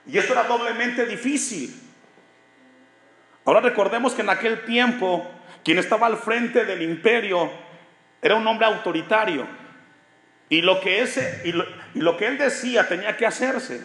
Y 0.06 0.18
esto 0.18 0.32
era 0.32 0.44
doblemente 0.44 1.06
difícil. 1.06 1.78
Ahora 3.44 3.60
recordemos 3.60 4.14
que 4.14 4.22
en 4.22 4.30
aquel 4.30 4.64
tiempo 4.64 5.30
quien 5.64 5.78
estaba 5.78 6.06
al 6.06 6.16
frente 6.16 6.64
del 6.64 6.82
imperio 6.82 7.50
era 8.22 8.34
un 8.34 8.46
hombre 8.46 8.66
autoritario. 8.66 9.46
Y 10.48 10.62
lo 10.62 10.80
que, 10.80 11.02
ese, 11.02 11.42
y 11.44 11.52
lo, 11.98 12.16
que 12.16 12.26
él 12.26 12.38
decía 12.38 12.88
tenía 12.88 13.16
que 13.16 13.26
hacerse. 13.26 13.84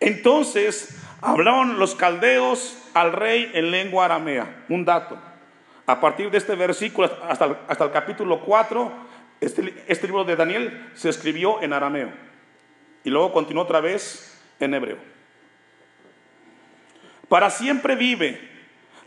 Entonces 0.00 0.96
hablaron 1.20 1.78
los 1.78 1.94
caldeos 1.94 2.78
al 2.94 3.12
rey 3.12 3.50
en 3.54 3.70
lengua 3.70 4.06
aramea. 4.06 4.64
Un 4.68 4.84
dato. 4.84 5.20
A 5.86 6.00
partir 6.00 6.30
de 6.30 6.38
este 6.38 6.54
versículo 6.56 7.10
hasta, 7.28 7.58
hasta 7.68 7.84
el 7.84 7.92
capítulo 7.92 8.40
4, 8.40 8.92
este, 9.40 9.84
este 9.86 10.06
libro 10.06 10.24
de 10.24 10.34
Daniel 10.34 10.90
se 10.94 11.08
escribió 11.08 11.62
en 11.62 11.72
arameo. 11.72 12.10
Y 13.04 13.10
luego 13.10 13.32
continuó 13.32 13.62
otra 13.62 13.80
vez 13.80 14.36
en 14.58 14.74
hebreo. 14.74 14.98
Para 17.28 17.50
siempre 17.50 17.94
vive. 17.94 18.56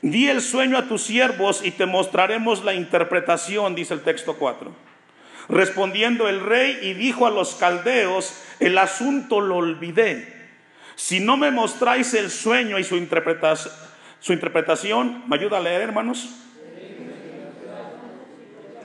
Di 0.02 0.30
el 0.30 0.42
sueño 0.42 0.78
a 0.78 0.88
tus 0.88 1.02
siervos 1.04 1.62
y 1.64 1.72
te 1.72 1.86
mostraremos 1.86 2.64
la 2.64 2.74
interpretación, 2.74 3.76
dice 3.76 3.94
el 3.94 4.02
texto 4.02 4.36
4. 4.36 4.72
Respondiendo 5.50 6.30
el 6.30 6.40
rey 6.40 6.80
y 6.82 6.94
dijo 6.94 7.26
a 7.26 7.32
los 7.32 7.56
caldeos, 7.56 8.42
el 8.62 8.78
asunto 8.78 9.42
lo 9.42 9.58
olvidé. 9.58 10.38
Si 10.96 11.20
no 11.20 11.36
me 11.36 11.52
mostráis 11.52 12.14
el 12.14 12.30
sueño 12.30 12.80
y 12.80 12.86
su 12.86 12.96
interpretación, 12.96 13.74
su 14.22 14.32
interpretación, 14.34 15.24
¿me 15.28 15.36
ayuda 15.36 15.58
a 15.58 15.62
leer, 15.62 15.82
hermanos? 15.82 16.30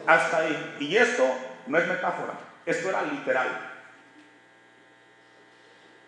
Hasta 0.07 0.39
ahí. 0.39 0.77
Y 0.81 0.97
esto 0.97 1.25
no 1.67 1.79
es 1.79 1.87
metáfora, 1.87 2.35
esto 2.67 2.89
era 2.89 3.03
literal. 3.03 3.49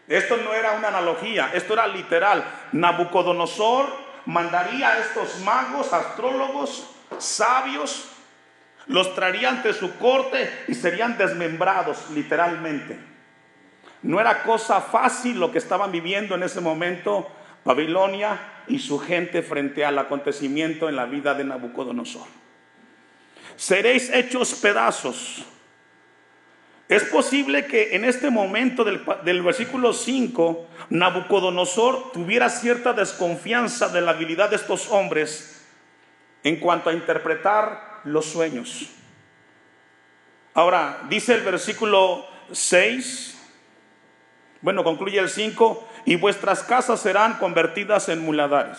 Esto 0.08 0.36
no 0.36 0.54
era 0.54 0.72
una 0.72 0.88
analogía, 0.88 1.50
esto 1.52 1.72
era 1.72 1.86
literal. 1.86 2.44
Nabucodonosor 2.72 3.86
mandaría 4.26 4.90
a 4.90 4.98
estos 4.98 5.40
magos, 5.40 5.92
astrólogos, 5.92 6.88
sabios, 7.18 8.10
los 8.86 9.14
traería 9.16 9.48
ante 9.48 9.72
su 9.72 9.96
corte 9.98 10.64
y 10.68 10.74
serían 10.74 11.18
desmembrados 11.18 12.10
literalmente. 12.10 12.98
No 14.02 14.20
era 14.20 14.44
cosa 14.44 14.80
fácil 14.80 15.40
lo 15.40 15.50
que 15.50 15.58
estaban 15.58 15.90
viviendo 15.90 16.36
en 16.36 16.44
ese 16.44 16.60
momento 16.60 17.28
Babilonia 17.64 18.38
y 18.68 18.78
su 18.78 19.00
gente 19.00 19.42
frente 19.42 19.84
al 19.84 19.98
acontecimiento 19.98 20.88
en 20.88 20.94
la 20.94 21.06
vida 21.06 21.34
de 21.34 21.42
Nabucodonosor. 21.42 22.28
Seréis 23.56 24.10
hechos 24.12 24.54
pedazos 24.54 25.44
es 26.88 27.02
posible 27.04 27.66
que 27.66 27.96
en 27.96 28.04
este 28.04 28.30
momento 28.30 28.84
del, 28.84 29.42
versículo 29.42 29.92
5, 29.92 30.66
Nabucodonosor 30.90 32.12
tuviera 32.12 32.48
cierta 32.48 32.92
desconfianza 32.92 33.88
de 33.88 34.00
la 34.00 34.12
habilidad 34.12 34.50
de 34.50 34.56
estos 34.56 34.88
hombres 34.90 35.66
en 36.44 36.60
cuanto 36.60 36.90
a 36.90 36.92
interpretar 36.92 38.02
los 38.04 38.26
sueños. 38.26 38.88
Ahora, 40.54 41.02
dice 41.08 41.34
el 41.34 41.42
versículo 41.42 42.24
6, 42.52 43.36
bueno, 44.60 44.84
concluye 44.84 45.18
el 45.18 45.28
5, 45.28 45.88
y 46.04 46.14
vuestras 46.14 46.62
casas 46.62 47.00
serán 47.00 47.38
convertidas 47.38 48.08
en 48.08 48.24
muladares. 48.24 48.78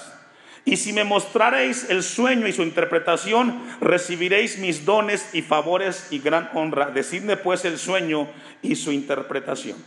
Y 0.68 0.76
si 0.76 0.92
me 0.92 1.06
mostraréis 1.06 1.90
el 1.90 2.04
sueño 2.04 2.46
y 2.46 2.52
su 2.52 2.62
interpretación, 2.62 3.58
recibiréis 3.80 4.58
mis 4.58 4.84
dones 4.84 5.30
y 5.34 5.42
favores 5.42 6.10
y 6.12 6.20
gran 6.20 6.50
honra. 6.54 6.88
Decidme 6.88 7.38
pues 7.38 7.64
el 7.64 7.78
sueño 7.78 8.28
y 8.62 8.76
su 8.76 8.92
interpretación. 8.92 9.78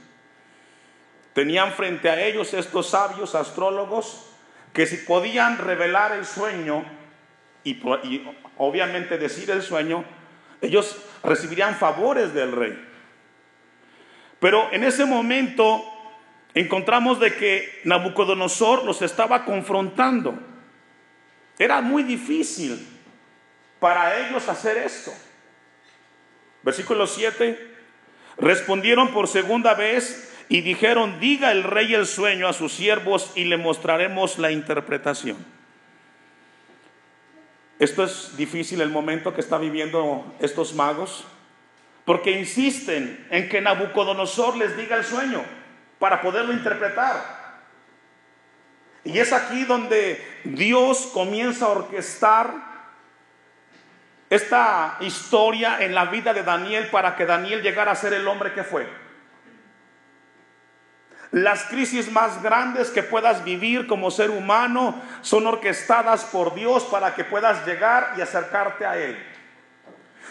Tenían 1.35 1.73
frente 1.73 2.09
a 2.09 2.25
ellos 2.25 2.55
estos 2.55 2.89
sabios 2.89 3.35
astrólogos 3.35 4.25
que 4.73 4.87
si 4.87 4.97
podían 4.97 5.59
revelar 5.59 6.13
el 6.13 6.25
sueño 6.25 6.83
y, 7.63 7.79
obviamente 8.57 9.19
decir 9.19 9.51
el 9.51 9.61
sueño, 9.61 10.03
ellos 10.63 10.97
recibirían 11.23 11.75
favores 11.75 12.33
del 12.33 12.53
rey. 12.53 12.83
Pero 14.39 14.73
en 14.73 14.85
ese 14.85 15.05
momento 15.05 15.85
encontramos 16.55 17.21
de 17.21 17.37
que 17.37 17.83
Nabucodonosor 17.85 18.87
los 18.87 19.03
estaba 19.03 19.45
confrontando. 19.45 20.47
Era 21.61 21.83
muy 21.83 22.05
difícil 22.05 22.89
para 23.79 24.19
ellos 24.19 24.49
hacer 24.49 24.79
esto. 24.79 25.13
Versículo 26.63 27.07
7. 27.07 27.75
Respondieron 28.39 29.13
por 29.13 29.29
segunda 29.29 29.75
vez 29.75 30.33
y 30.49 30.63
dijeron, 30.63 31.21
diga 31.21 31.53
el 31.53 31.63
rey 31.63 31.93
el 31.93 32.07
sueño 32.07 32.49
a 32.49 32.55
sus 32.55 32.73
siervos 32.73 33.33
y 33.35 33.45
le 33.45 33.59
mostraremos 33.59 34.39
la 34.39 34.51
interpretación. 34.51 35.37
Esto 37.79 38.05
es 38.05 38.39
difícil 38.39 38.81
el 38.81 38.89
momento 38.89 39.35
que 39.35 39.43
están 39.43 39.61
viviendo 39.61 40.35
estos 40.41 40.73
magos, 40.73 41.27
porque 42.07 42.31
insisten 42.31 43.27
en 43.31 43.51
que 43.51 43.61
Nabucodonosor 43.61 44.57
les 44.57 44.79
diga 44.79 44.97
el 44.97 45.05
sueño 45.05 45.45
para 45.99 46.23
poderlo 46.23 46.55
interpretar. 46.55 47.40
Y 49.05 49.19
es 49.19 49.33
aquí 49.33 49.65
donde 49.65 50.25
Dios 50.45 51.11
comienza 51.13 51.67
a 51.67 51.71
orquestar 51.71 52.71
esta 54.29 54.97
historia 55.01 55.79
en 55.81 55.95
la 55.95 56.05
vida 56.07 56.33
de 56.33 56.43
Daniel 56.43 56.89
para 56.89 57.17
que 57.17 57.27
Daniel 57.27 57.63
llegara 57.63 57.93
a 57.93 57.97
ser 57.97 58.13
el 58.13 58.29
hombre 58.29 58.53
que 58.53 58.63
fue. 58.63 58.87
Las 61.33 61.65
crisis 61.65 62.11
más 62.11 62.43
grandes 62.43 62.91
que 62.91 63.03
puedas 63.03 63.45
vivir 63.45 63.87
como 63.87 64.11
ser 64.11 64.31
humano 64.31 65.01
son 65.23 65.47
orquestadas 65.47 66.25
por 66.25 66.55
Dios 66.55 66.85
para 66.85 67.15
que 67.15 67.25
puedas 67.25 67.65
llegar 67.67 68.15
y 68.17 68.21
acercarte 68.21 68.85
a 68.85 68.99
Él. 68.99 69.17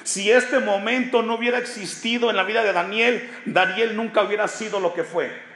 Si 0.03 0.31
este 0.31 0.59
momento 0.59 1.21
no 1.21 1.35
hubiera 1.35 1.57
existido 1.57 2.29
en 2.29 2.35
la 2.35 2.43
vida 2.43 2.63
de 2.63 2.73
Daniel, 2.73 3.29
Daniel 3.45 3.95
nunca 3.95 4.23
hubiera 4.23 4.47
sido 4.47 4.79
lo 4.79 4.93
que 4.93 5.03
fue. 5.03 5.48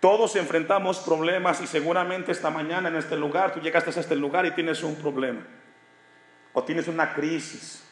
Todos 0.00 0.36
enfrentamos 0.36 0.98
problemas 0.98 1.60
y 1.60 1.66
seguramente 1.66 2.32
esta 2.32 2.50
mañana 2.50 2.88
en 2.88 2.96
este 2.96 3.16
lugar, 3.16 3.52
tú 3.52 3.60
llegaste 3.60 3.90
a 3.90 4.00
este 4.00 4.16
lugar 4.16 4.46
y 4.46 4.50
tienes 4.50 4.82
un 4.82 4.96
problema 4.96 5.40
o 6.52 6.62
tienes 6.62 6.88
una 6.88 7.14
crisis 7.14 7.82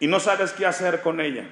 y 0.00 0.06
no 0.06 0.18
sabes 0.18 0.52
qué 0.52 0.66
hacer 0.66 1.02
con 1.02 1.20
ella. 1.20 1.46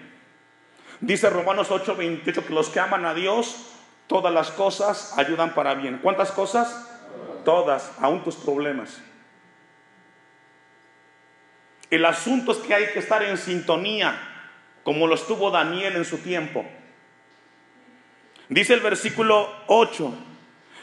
Dice 1.00 1.30
Romanos 1.30 1.70
8:28 1.70 2.46
que 2.46 2.52
los 2.52 2.70
que 2.70 2.80
aman 2.80 3.04
a 3.04 3.14
Dios, 3.14 3.70
todas 4.06 4.32
las 4.32 4.50
cosas 4.50 5.16
ayudan 5.16 5.54
para 5.54 5.74
bien. 5.74 6.00
¿Cuántas 6.02 6.32
cosas? 6.32 6.88
Todas, 7.44 7.92
aún 8.00 8.24
tus 8.24 8.36
problemas. 8.36 9.00
El 11.90 12.04
asunto 12.04 12.52
es 12.52 12.58
que 12.58 12.74
hay 12.74 12.86
que 12.92 12.98
estar 12.98 13.22
en 13.22 13.38
sintonía, 13.38 14.18
como 14.82 15.06
lo 15.06 15.14
estuvo 15.14 15.50
Daniel 15.50 15.96
en 15.96 16.04
su 16.04 16.18
tiempo. 16.18 16.66
Dice 18.48 18.74
el 18.74 18.80
versículo 18.80 19.48
8, 19.66 20.14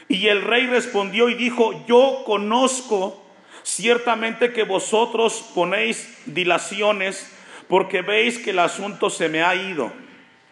y 0.08 0.28
el 0.28 0.42
rey 0.42 0.66
respondió 0.66 1.28
y 1.28 1.34
dijo, 1.34 1.84
yo 1.86 2.22
conozco 2.24 3.22
ciertamente 3.62 4.52
que 4.52 4.62
vosotros 4.62 5.50
ponéis 5.54 6.22
dilaciones 6.26 7.32
porque 7.68 8.02
veis 8.02 8.38
que 8.38 8.50
el 8.50 8.60
asunto 8.60 9.10
se 9.10 9.28
me 9.28 9.42
ha 9.42 9.54
ido. 9.56 9.92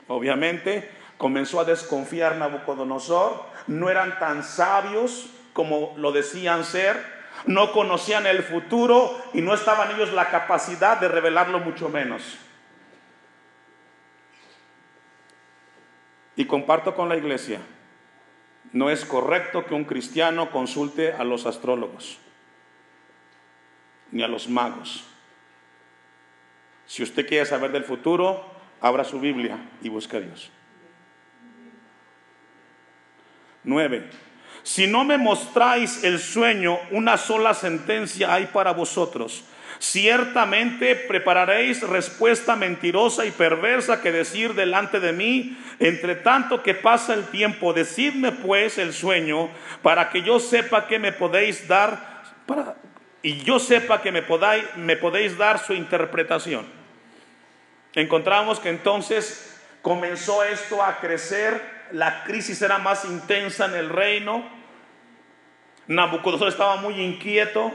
Obviamente 0.08 0.90
comenzó 1.16 1.60
a 1.60 1.64
desconfiar 1.64 2.36
Nabucodonosor, 2.36 3.44
no 3.68 3.88
eran 3.88 4.18
tan 4.18 4.42
sabios 4.42 5.26
como 5.52 5.94
lo 5.96 6.10
decían 6.10 6.64
ser, 6.64 7.00
no 7.46 7.72
conocían 7.72 8.26
el 8.26 8.42
futuro 8.42 9.16
y 9.32 9.40
no 9.40 9.54
estaban 9.54 9.92
ellos 9.92 10.12
la 10.12 10.30
capacidad 10.30 10.98
de 10.98 11.08
revelarlo 11.08 11.60
mucho 11.60 11.88
menos. 11.88 12.38
Y 16.36 16.46
comparto 16.46 16.94
con 16.94 17.08
la 17.08 17.16
iglesia, 17.16 17.60
no 18.72 18.90
es 18.90 19.04
correcto 19.04 19.66
que 19.66 19.74
un 19.74 19.84
cristiano 19.84 20.50
consulte 20.50 21.12
a 21.12 21.24
los 21.24 21.46
astrólogos 21.46 22.18
ni 24.10 24.22
a 24.22 24.28
los 24.28 24.48
magos. 24.48 25.04
Si 26.86 27.02
usted 27.02 27.26
quiere 27.26 27.46
saber 27.46 27.72
del 27.72 27.84
futuro, 27.84 28.44
abra 28.80 29.04
su 29.04 29.18
Biblia 29.18 29.58
y 29.82 29.88
busque 29.88 30.16
a 30.16 30.20
Dios. 30.20 30.50
9. 33.64 34.08
Si 34.62 34.86
no 34.86 35.04
me 35.04 35.18
mostráis 35.18 36.04
el 36.04 36.18
sueño, 36.18 36.78
una 36.90 37.16
sola 37.16 37.54
sentencia 37.54 38.32
hay 38.32 38.46
para 38.46 38.72
vosotros. 38.72 39.44
Ciertamente 39.78 40.94
prepararéis 40.94 41.82
respuesta 41.82 42.56
mentirosa 42.56 43.26
y 43.26 43.30
perversa 43.30 44.00
que 44.00 44.12
decir 44.12 44.54
delante 44.54 45.00
de 45.00 45.12
mí, 45.12 45.58
entre 45.78 46.14
tanto 46.16 46.62
que 46.62 46.74
pasa 46.74 47.14
el 47.14 47.24
tiempo, 47.26 47.72
decidme 47.72 48.32
pues 48.32 48.78
el 48.78 48.92
sueño, 48.92 49.50
para 49.82 50.10
que 50.10 50.22
yo 50.22 50.38
sepa 50.38 50.86
que 50.86 50.98
me 50.98 51.12
podéis 51.12 51.66
dar, 51.68 52.22
y 53.22 53.42
yo 53.42 53.58
sepa 53.58 54.00
que 54.00 54.12
me, 54.12 54.22
podáis, 54.22 54.64
me 54.76 54.96
podéis 54.96 55.36
dar 55.36 55.58
su 55.58 55.72
interpretación. 55.72 56.66
Encontramos 57.94 58.60
que 58.60 58.70
entonces 58.70 59.60
comenzó 59.82 60.44
esto 60.44 60.82
a 60.82 60.98
crecer, 60.98 61.60
la 61.92 62.24
crisis 62.24 62.62
era 62.62 62.78
más 62.78 63.04
intensa 63.04 63.66
en 63.66 63.74
el 63.74 63.88
reino, 63.88 64.44
Nabucodonosor 65.86 66.48
estaba 66.48 66.76
muy 66.76 67.00
inquieto, 67.00 67.72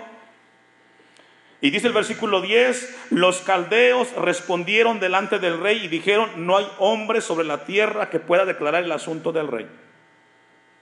y 1.61 1.71
dice 1.71 1.87
el 1.87 1.93
versículo 1.93 2.41
10, 2.41 3.09
los 3.11 3.41
caldeos 3.41 4.13
respondieron 4.15 5.01
delante 5.01 5.39
del 5.39 5.59
rey 5.59 5.83
y 5.83 5.87
dijeron, 5.89 6.45
no 6.47 6.57
hay 6.57 6.67
hombre 6.77 7.19
sobre 7.19 7.45
la 7.45 7.65
tierra 7.65 8.09
que 8.09 8.19
pueda 8.19 8.45
declarar 8.45 8.83
el 8.83 8.91
asunto 8.93 9.33
del 9.33 9.49
rey. 9.49 9.67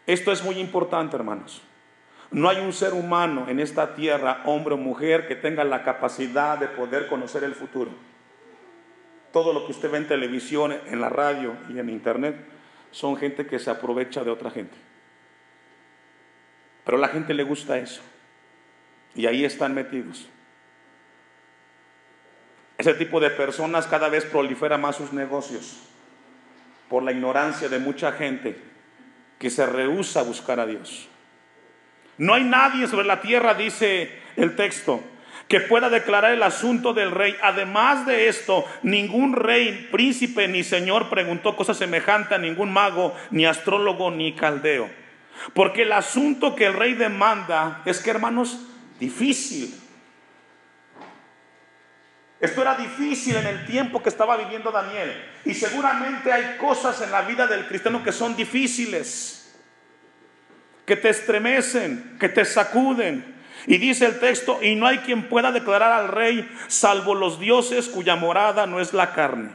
Esto 0.05 0.31
es 0.31 0.43
muy 0.43 0.59
importante, 0.59 1.15
hermanos. 1.15 1.63
No 2.29 2.49
hay 2.49 2.57
un 2.57 2.73
ser 2.73 2.93
humano 2.93 3.45
en 3.47 3.59
esta 3.59 3.95
tierra, 3.95 4.41
hombre 4.45 4.75
o 4.75 4.77
mujer, 4.77 5.27
que 5.27 5.35
tenga 5.35 5.63
la 5.63 5.83
capacidad 5.83 6.59
de 6.59 6.67
poder 6.67 7.07
conocer 7.07 7.43
el 7.43 7.55
futuro. 7.55 7.89
Todo 9.33 9.53
lo 9.53 9.65
que 9.65 9.71
usted 9.71 9.89
ve 9.89 9.97
en 9.97 10.07
televisión, 10.07 10.75
en 10.85 11.01
la 11.01 11.09
radio 11.09 11.55
y 11.69 11.79
en 11.79 11.89
internet 11.89 12.35
son 12.91 13.17
gente 13.17 13.47
que 13.47 13.59
se 13.59 13.71
aprovecha 13.71 14.23
de 14.23 14.29
otra 14.29 14.51
gente. 14.51 14.75
Pero 16.85 16.97
a 16.97 17.01
la 17.01 17.07
gente 17.07 17.33
le 17.33 17.43
gusta 17.43 17.79
eso. 17.79 18.01
Y 19.15 19.25
ahí 19.25 19.43
están 19.43 19.73
metidos. 19.73 20.29
Ese 22.77 22.93
tipo 22.93 23.19
de 23.19 23.29
personas 23.29 23.87
cada 23.87 24.09
vez 24.09 24.25
prolifera 24.25 24.77
más 24.77 24.95
sus 24.95 25.13
negocios 25.13 25.77
por 26.89 27.03
la 27.03 27.11
ignorancia 27.11 27.69
de 27.69 27.79
mucha 27.79 28.11
gente 28.11 28.57
que 29.39 29.49
se 29.49 29.65
rehúsa 29.65 30.21
a 30.21 30.23
buscar 30.23 30.59
a 30.59 30.65
Dios. 30.65 31.07
No 32.17 32.33
hay 32.33 32.43
nadie 32.43 32.87
sobre 32.87 33.05
la 33.05 33.21
tierra, 33.21 33.53
dice 33.53 34.11
el 34.35 34.55
texto, 34.55 35.01
que 35.47 35.59
pueda 35.59 35.89
declarar 35.89 36.33
el 36.33 36.43
asunto 36.43 36.93
del 36.93 37.11
rey. 37.11 37.35
Además 37.41 38.05
de 38.05 38.27
esto, 38.27 38.65
ningún 38.83 39.33
rey, 39.33 39.87
príncipe 39.91 40.47
ni 40.47 40.63
señor 40.63 41.09
preguntó 41.09 41.55
cosa 41.55 41.73
semejante 41.73 42.35
a 42.35 42.39
ningún 42.39 42.71
mago, 42.71 43.15
ni 43.31 43.45
astrólogo, 43.45 44.11
ni 44.11 44.33
caldeo. 44.33 44.89
Porque 45.53 45.83
el 45.83 45.91
asunto 45.91 46.55
que 46.55 46.65
el 46.65 46.73
rey 46.73 46.93
demanda 46.95 47.81
es 47.85 47.99
que, 47.99 48.09
hermanos, 48.09 48.59
difícil. 48.99 49.73
Esto 52.39 52.61
era 52.61 52.75
difícil 52.75 53.35
en 53.35 53.47
el 53.47 53.65
tiempo 53.65 54.01
que 54.01 54.09
estaba 54.09 54.37
viviendo 54.37 54.71
Daniel. 54.71 55.11
Y 55.43 55.53
seguramente 55.53 56.31
hay 56.31 56.57
cosas 56.57 57.01
en 57.01 57.11
la 57.11 57.23
vida 57.23 57.47
del 57.47 57.67
cristiano 57.67 58.03
que 58.03 58.11
son 58.11 58.35
difíciles 58.35 59.37
que 60.87 60.95
te 60.95 61.09
estremecen, 61.09 62.17
que 62.17 62.29
te 62.29 62.45
sacuden. 62.45 63.35
Y 63.67 63.77
dice 63.77 64.05
el 64.05 64.19
texto, 64.19 64.63
y 64.63 64.75
no 64.75 64.87
hay 64.87 64.99
quien 64.99 65.27
pueda 65.27 65.51
declarar 65.51 65.91
al 65.91 66.07
rey, 66.07 66.49
salvo 66.67 67.13
los 67.13 67.39
dioses 67.39 67.89
cuya 67.89 68.15
morada 68.15 68.65
no 68.65 68.79
es 68.79 68.93
la 68.93 69.13
carne. 69.13 69.51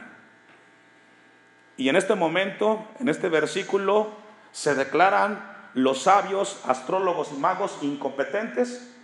Y 1.75 1.89
en 1.89 1.95
este 1.95 2.13
momento, 2.13 2.87
en 2.99 3.09
este 3.09 3.29
versículo, 3.29 4.15
se 4.51 4.75
declaran 4.75 5.43
los 5.73 6.03
sabios, 6.03 6.61
astrólogos 6.67 7.31
y 7.35 7.39
magos 7.39 7.79
incompetentes 7.81 8.95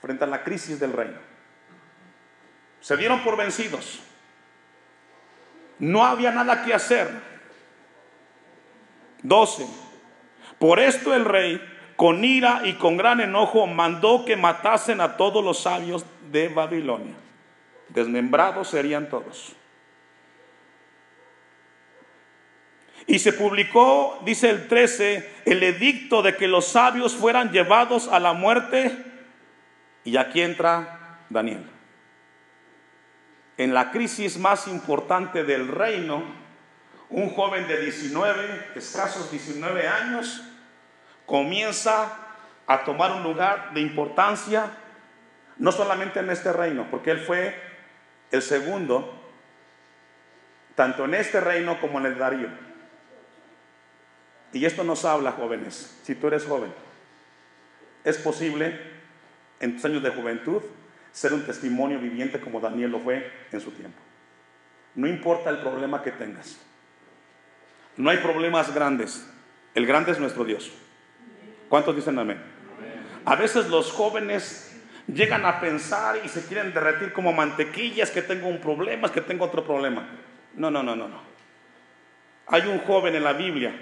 frente 0.00 0.24
a 0.24 0.28
la 0.28 0.42
crisis 0.42 0.80
del 0.80 0.94
reino. 0.94 1.33
Se 2.84 2.98
dieron 2.98 3.24
por 3.24 3.38
vencidos. 3.38 3.98
No 5.78 6.04
había 6.04 6.30
nada 6.32 6.66
que 6.66 6.74
hacer. 6.74 7.08
12. 9.22 9.66
Por 10.58 10.78
esto 10.78 11.14
el 11.14 11.24
rey 11.24 11.62
con 11.96 12.22
ira 12.22 12.60
y 12.64 12.74
con 12.74 12.98
gran 12.98 13.22
enojo 13.22 13.66
mandó 13.66 14.26
que 14.26 14.36
matasen 14.36 15.00
a 15.00 15.16
todos 15.16 15.42
los 15.42 15.60
sabios 15.60 16.04
de 16.30 16.48
Babilonia. 16.48 17.14
Desmembrados 17.88 18.68
serían 18.68 19.08
todos. 19.08 19.56
Y 23.06 23.18
se 23.18 23.32
publicó, 23.32 24.20
dice 24.26 24.50
el 24.50 24.68
13, 24.68 25.36
el 25.46 25.62
edicto 25.62 26.20
de 26.20 26.36
que 26.36 26.48
los 26.48 26.66
sabios 26.66 27.14
fueran 27.14 27.50
llevados 27.50 28.08
a 28.08 28.20
la 28.20 28.34
muerte. 28.34 28.94
Y 30.04 30.18
aquí 30.18 30.42
entra 30.42 31.22
Daniel. 31.30 31.73
En 33.56 33.72
la 33.72 33.90
crisis 33.92 34.38
más 34.38 34.66
importante 34.66 35.44
del 35.44 35.68
reino, 35.68 36.24
un 37.10 37.30
joven 37.30 37.68
de 37.68 37.80
19, 37.80 38.72
escasos 38.74 39.30
19 39.30 39.86
años, 39.86 40.42
comienza 41.26 42.18
a 42.66 42.84
tomar 42.84 43.12
un 43.12 43.22
lugar 43.22 43.72
de 43.72 43.80
importancia, 43.80 44.70
no 45.58 45.70
solamente 45.70 46.18
en 46.18 46.30
este 46.30 46.52
reino, 46.52 46.88
porque 46.90 47.12
él 47.12 47.20
fue 47.20 47.54
el 48.32 48.42
segundo, 48.42 49.22
tanto 50.74 51.04
en 51.04 51.14
este 51.14 51.40
reino 51.40 51.80
como 51.80 52.00
en 52.00 52.06
el 52.06 52.18
Darío. 52.18 52.48
Y 54.52 54.64
esto 54.64 54.82
nos 54.82 55.04
habla, 55.04 55.32
jóvenes, 55.32 56.00
si 56.02 56.16
tú 56.16 56.26
eres 56.26 56.44
joven, 56.44 56.72
es 58.02 58.18
posible 58.18 58.80
en 59.60 59.74
tus 59.76 59.84
años 59.84 60.02
de 60.02 60.10
juventud 60.10 60.62
ser 61.14 61.32
un 61.32 61.46
testimonio 61.46 62.00
viviente 62.00 62.40
como 62.40 62.58
Daniel 62.58 62.90
lo 62.90 62.98
fue 62.98 63.30
en 63.52 63.60
su 63.60 63.70
tiempo. 63.70 63.96
No 64.96 65.06
importa 65.06 65.48
el 65.48 65.58
problema 65.58 66.02
que 66.02 66.10
tengas. 66.10 66.58
No 67.96 68.10
hay 68.10 68.18
problemas 68.18 68.74
grandes, 68.74 69.30
El 69.76 69.86
grande 69.86 70.12
es 70.12 70.20
nuestro 70.20 70.44
Dios. 70.44 70.72
¿Cuántos 71.68 71.96
dicen 71.96 72.18
amén? 72.18 72.40
A 73.24 73.34
veces 73.36 73.68
los 73.68 73.90
jóvenes 73.90 74.76
llegan 75.06 75.46
a 75.46 75.60
pensar 75.60 76.20
y 76.24 76.28
se 76.28 76.44
quieren 76.46 76.72
derretir 76.72 77.12
como 77.12 77.32
mantequillas, 77.32 78.10
que 78.10 78.22
tengo 78.22 78.48
un 78.48 78.58
problema, 78.58 79.10
que 79.10 79.20
tengo 79.20 79.44
otro 79.44 79.64
problema. 79.64 80.06
No, 80.54 80.70
no, 80.70 80.82
no, 80.82 80.94
no, 80.94 81.08
no. 81.08 81.20
Hay 82.46 82.62
un 82.62 82.78
joven 82.80 83.14
en 83.14 83.24
la 83.24 83.32
Biblia 83.32 83.72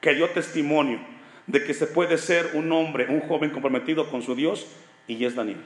que 0.00 0.14
dio 0.14 0.28
testimonio 0.30 1.00
de 1.46 1.64
que 1.64 1.74
se 1.74 1.86
puede 1.86 2.18
ser 2.18 2.50
un 2.54 2.70
hombre, 2.70 3.06
un 3.08 3.20
joven 3.20 3.50
comprometido 3.50 4.08
con 4.10 4.22
su 4.22 4.34
Dios, 4.34 4.66
y 5.08 5.24
es 5.24 5.34
Daniel. 5.34 5.62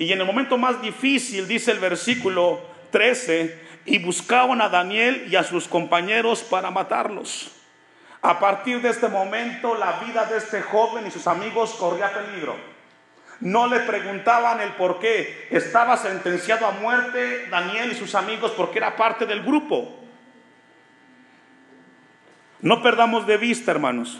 Y 0.00 0.14
en 0.14 0.20
el 0.20 0.26
momento 0.26 0.56
más 0.56 0.80
difícil, 0.80 1.46
dice 1.46 1.72
el 1.72 1.78
versículo 1.78 2.58
13, 2.90 3.60
y 3.84 3.98
buscaban 3.98 4.62
a 4.62 4.70
Daniel 4.70 5.26
y 5.30 5.36
a 5.36 5.44
sus 5.44 5.68
compañeros 5.68 6.42
para 6.42 6.70
matarlos. 6.70 7.50
A 8.22 8.40
partir 8.40 8.80
de 8.80 8.88
este 8.88 9.08
momento, 9.08 9.74
la 9.74 10.00
vida 10.00 10.24
de 10.24 10.38
este 10.38 10.62
joven 10.62 11.06
y 11.06 11.10
sus 11.10 11.26
amigos 11.26 11.74
corría 11.74 12.14
peligro. 12.14 12.56
No 13.40 13.66
le 13.66 13.80
preguntaban 13.80 14.62
el 14.62 14.70
por 14.70 15.00
qué. 15.00 15.48
Estaba 15.50 15.98
sentenciado 15.98 16.64
a 16.64 16.70
muerte 16.70 17.48
Daniel 17.50 17.92
y 17.92 17.94
sus 17.94 18.14
amigos 18.14 18.52
porque 18.56 18.78
era 18.78 18.96
parte 18.96 19.26
del 19.26 19.42
grupo. 19.42 20.00
No 22.62 22.82
perdamos 22.82 23.26
de 23.26 23.36
vista, 23.36 23.70
hermanos, 23.70 24.18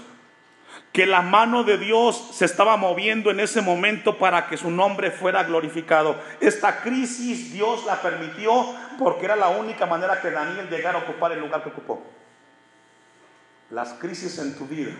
que 0.92 1.06
la 1.06 1.22
mano 1.22 1.62
de 1.62 1.78
Dios 1.78 2.30
se 2.32 2.44
estaba 2.44 2.76
moviendo 2.76 3.30
en 3.30 3.38
ese 3.38 3.60
momento 3.60 4.18
para 4.18 4.48
que 4.48 4.56
su 4.56 4.70
nombre 4.70 5.10
fuera 5.10 5.44
glorificado. 5.44 6.16
Esta 6.40 6.80
crisis 6.82 7.52
Dios 7.52 7.84
la 7.86 8.02
permitió 8.02 8.74
porque 8.98 9.26
era 9.26 9.36
la 9.36 9.50
única 9.50 9.86
manera 9.86 10.20
que 10.20 10.30
Daniel 10.30 10.68
llegara 10.68 10.98
a 10.98 11.02
ocupar 11.02 11.32
el 11.32 11.40
lugar 11.40 11.62
que 11.62 11.68
ocupó. 11.68 12.02
Las 13.70 13.92
crisis 13.94 14.38
en 14.38 14.56
tu 14.58 14.66
vida 14.66 14.90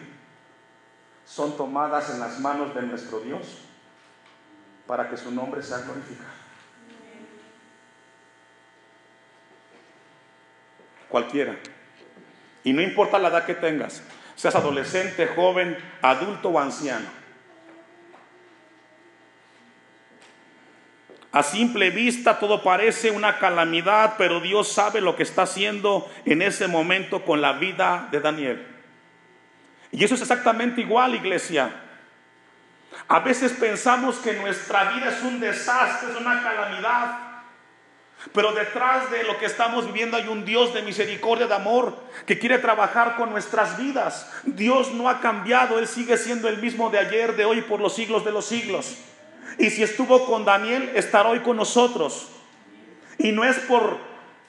son 1.25 1.57
tomadas 1.57 2.11
en 2.11 2.21
las 2.21 2.39
manos 2.39 2.73
de 2.75 2.83
nuestro 2.83 3.21
Dios 3.21 3.59
para 4.87 5.09
que 5.09 5.17
su 5.17 5.33
nombre 5.33 5.63
sea 5.63 5.79
glorificado. 5.79 6.31
Cualquiera. 11.09 11.57
Y 12.63 12.73
no 12.73 12.81
importa 12.81 13.19
la 13.19 13.29
edad 13.29 13.45
que 13.45 13.55
tengas, 13.55 14.03
seas 14.41 14.55
adolescente, 14.55 15.27
joven, 15.27 15.77
adulto 16.01 16.49
o 16.49 16.59
anciano. 16.59 17.05
A 21.31 21.43
simple 21.43 21.91
vista 21.91 22.39
todo 22.39 22.63
parece 22.63 23.11
una 23.11 23.39
calamidad, 23.39 24.15
pero 24.17 24.41
Dios 24.41 24.73
sabe 24.73 25.03
lo 25.03 25.15
que 25.15 25.25
está 25.25 25.43
haciendo 25.43 26.11
en 26.25 26.41
ese 26.41 26.69
momento 26.69 27.23
con 27.27 27.43
la 27.43 27.53
vida 27.53 28.09
de 28.11 28.21
Daniel. 28.21 28.67
Y 29.93 30.05
eso 30.05 30.15
es 30.15 30.23
exactamente 30.23 30.81
igual, 30.81 31.15
iglesia. 31.15 31.71
A 33.09 33.21
veces 33.21 33.53
pensamos 33.53 34.17
que 34.21 34.33
nuestra 34.41 34.93
vida 34.93 35.11
es 35.11 35.23
un 35.23 35.39
desastre, 35.39 36.13
es 36.13 36.17
una 36.17 36.43
calamidad. 36.43 37.30
Pero 38.33 38.53
detrás 38.53 39.11
de 39.11 39.25
lo 39.25 39.39
que 39.39 39.47
estamos 39.47 39.87
viviendo 39.87 40.17
hay 40.17 40.29
un 40.29 40.45
Dios 40.45 40.75
de 40.75 40.83
misericordia, 40.83 41.47
de 41.47 41.55
amor, 41.55 41.97
que 42.27 42.39
quiere 42.39 42.59
trabajar 42.59 43.17
con 43.17 43.31
nuestras 43.31 43.79
vidas. 43.79 44.31
Dios 44.45 44.93
no 44.93 45.09
ha 45.09 45.21
cambiado, 45.21 45.79
Él 45.79 45.89
sigue 45.89 46.19
siendo 46.19 46.49
el 46.49 46.59
mismo 46.59 46.91
de 46.91 46.99
ayer, 46.99 47.35
de 47.35 47.47
hoy, 47.47 47.63
por 47.63 47.81
los 47.81 47.95
siglos 47.95 48.25
de 48.25 48.33
los 48.33 48.45
siglos. 48.45 48.99
Y 49.59 49.71
si 49.71 49.83
estuvo 49.83 50.27
con 50.27 50.45
Daniel, 50.45 50.93
estará 50.95 51.31
hoy 51.31 51.41
con 51.41 51.57
nosotros. 51.57 52.29
Y 53.19 53.33
no 53.33 53.45
es 53.45 53.59
por 53.61 53.99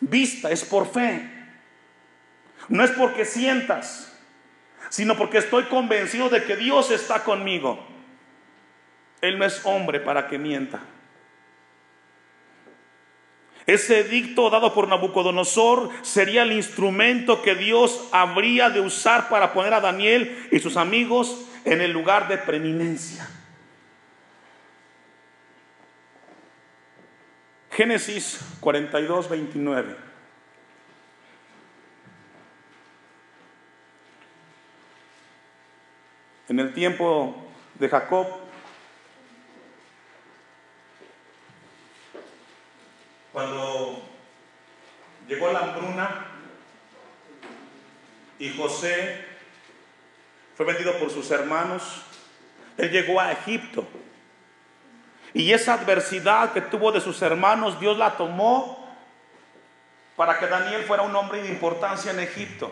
vista, 0.01 0.51
es 0.51 0.65
por 0.65 0.91
fe. 0.91 1.29
No 2.67 2.83
es 2.83 2.91
porque 2.91 3.25
sientas, 3.25 4.13
sino 4.89 5.17
porque 5.17 5.37
estoy 5.37 5.63
convencido 5.63 6.29
de 6.29 6.43
que 6.43 6.57
Dios 6.57 6.91
está 6.91 7.23
conmigo. 7.23 7.85
Él 9.21 9.39
no 9.39 9.45
es 9.45 9.61
hombre 9.65 9.99
para 9.99 10.27
que 10.27 10.37
mienta. 10.37 10.81
Ese 13.71 14.01
edicto 14.01 14.49
dado 14.49 14.73
por 14.73 14.89
Nabucodonosor 14.89 15.91
sería 16.01 16.43
el 16.43 16.51
instrumento 16.51 17.41
que 17.41 17.55
Dios 17.55 18.09
habría 18.11 18.69
de 18.69 18.81
usar 18.81 19.29
para 19.29 19.53
poner 19.53 19.73
a 19.73 19.79
Daniel 19.79 20.49
y 20.51 20.59
sus 20.59 20.75
amigos 20.75 21.45
en 21.63 21.79
el 21.79 21.93
lugar 21.93 22.27
de 22.27 22.37
preeminencia. 22.37 23.29
Génesis 27.71 28.41
42, 28.59 29.29
29. 29.29 29.95
En 36.49 36.59
el 36.59 36.73
tiempo 36.73 37.47
de 37.75 37.87
Jacob, 37.87 38.40
cuando 43.31 44.01
llegó 45.27 45.51
la 45.51 45.59
hambruna 45.59 46.25
y 48.39 48.49
José 48.55 49.25
fue 50.55 50.65
vendido 50.65 50.97
por 50.97 51.09
sus 51.09 51.31
hermanos, 51.31 52.03
él 52.77 52.91
llegó 52.91 53.19
a 53.19 53.31
Egipto. 53.31 53.87
Y 55.33 55.53
esa 55.53 55.73
adversidad 55.73 56.51
que 56.51 56.61
tuvo 56.61 56.91
de 56.91 56.99
sus 56.99 57.21
hermanos, 57.21 57.79
Dios 57.79 57.97
la 57.97 58.17
tomó 58.17 58.81
para 60.15 60.37
que 60.39 60.47
Daniel 60.47 60.83
fuera 60.83 61.03
un 61.03 61.15
hombre 61.15 61.41
de 61.41 61.49
importancia 61.49 62.11
en 62.11 62.19
Egipto. 62.19 62.71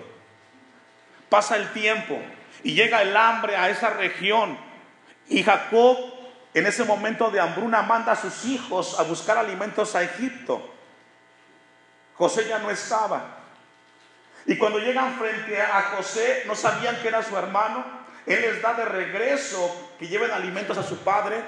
Pasa 1.30 1.56
el 1.56 1.72
tiempo 1.72 2.20
y 2.64 2.74
llega 2.74 3.02
el 3.02 3.16
hambre 3.16 3.56
a 3.56 3.70
esa 3.70 3.92
región. 3.92 4.58
Y 5.30 5.44
Jacob 5.44 5.98
en 6.54 6.66
ese 6.66 6.84
momento 6.84 7.30
de 7.30 7.40
hambruna 7.40 7.82
manda 7.84 8.14
a 8.14 8.16
sus 8.16 8.46
hijos 8.46 9.00
a 9.00 9.04
buscar 9.04 9.38
alimentos 9.38 9.96
a 9.96 10.04
Egipto. 10.04 10.62
José 12.16 12.48
ya 12.48 12.60
no 12.60 12.70
estaba. 12.70 13.38
Y 14.46 14.58
cuando 14.58 14.80
llegan 14.80 15.18
frente 15.18 15.62
a 15.62 15.94
José, 15.96 16.44
no 16.48 16.56
sabían 16.56 16.98
que 17.02 17.08
era 17.08 17.22
su 17.22 17.38
hermano. 17.38 17.86
Él 18.26 18.42
les 18.42 18.62
da 18.62 18.74
de 18.74 18.86
regreso 18.86 19.94
que 20.00 20.08
lleven 20.08 20.32
alimentos 20.32 20.78
a 20.78 20.84
su 20.84 20.98
padre. 20.98 21.42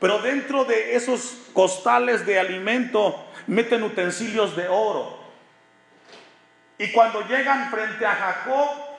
Pero 0.00 0.18
dentro 0.18 0.64
de 0.64 0.96
esos 0.96 1.36
costales 1.52 2.26
de 2.26 2.40
alimento 2.40 3.24
meten 3.46 3.84
utensilios 3.84 4.56
de 4.56 4.68
oro. 4.68 5.18
Y 6.78 6.90
cuando 6.90 7.20
llegan 7.28 7.70
frente 7.70 8.04
a 8.04 8.14
Jacob, 8.14 8.91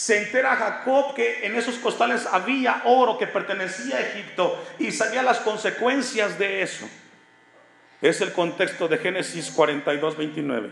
se 0.00 0.16
entera 0.16 0.56
Jacob 0.56 1.12
que 1.12 1.44
en 1.44 1.54
esos 1.56 1.74
costales 1.74 2.24
había 2.24 2.80
oro 2.86 3.18
que 3.18 3.26
pertenecía 3.26 3.98
a 3.98 4.00
Egipto 4.00 4.58
y 4.78 4.92
sabía 4.92 5.22
las 5.22 5.40
consecuencias 5.40 6.38
de 6.38 6.62
eso. 6.62 6.88
Es 8.00 8.22
el 8.22 8.32
contexto 8.32 8.88
de 8.88 8.96
Génesis 8.96 9.50
42, 9.50 10.16
29. 10.16 10.70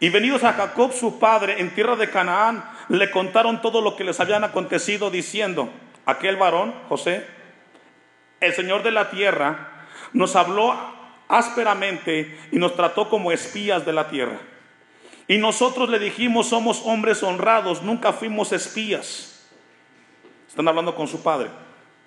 Y 0.00 0.08
venidos 0.08 0.42
a 0.44 0.54
Jacob 0.54 0.94
su 0.94 1.18
padre 1.18 1.60
en 1.60 1.74
tierra 1.74 1.96
de 1.96 2.08
Canaán, 2.08 2.64
le 2.88 3.10
contaron 3.10 3.60
todo 3.60 3.82
lo 3.82 3.94
que 3.94 4.04
les 4.04 4.20
habían 4.20 4.44
acontecido, 4.44 5.10
diciendo, 5.10 5.70
aquel 6.06 6.36
varón, 6.36 6.74
José, 6.88 7.26
el 8.40 8.54
Señor 8.54 8.84
de 8.84 8.92
la 8.92 9.10
tierra, 9.10 9.84
nos 10.14 10.34
habló 10.34 10.74
ásperamente 11.28 12.38
y 12.52 12.58
nos 12.58 12.74
trató 12.74 13.10
como 13.10 13.32
espías 13.32 13.84
de 13.84 13.92
la 13.92 14.08
tierra. 14.08 14.40
Y 15.28 15.38
nosotros 15.38 15.88
le 15.88 15.98
dijimos, 15.98 16.48
somos 16.48 16.82
hombres 16.84 17.22
honrados, 17.22 17.82
nunca 17.82 18.12
fuimos 18.12 18.52
espías. 18.52 19.46
Están 20.48 20.68
hablando 20.68 20.94
con 20.94 21.08
su 21.08 21.22
padre, 21.22 21.50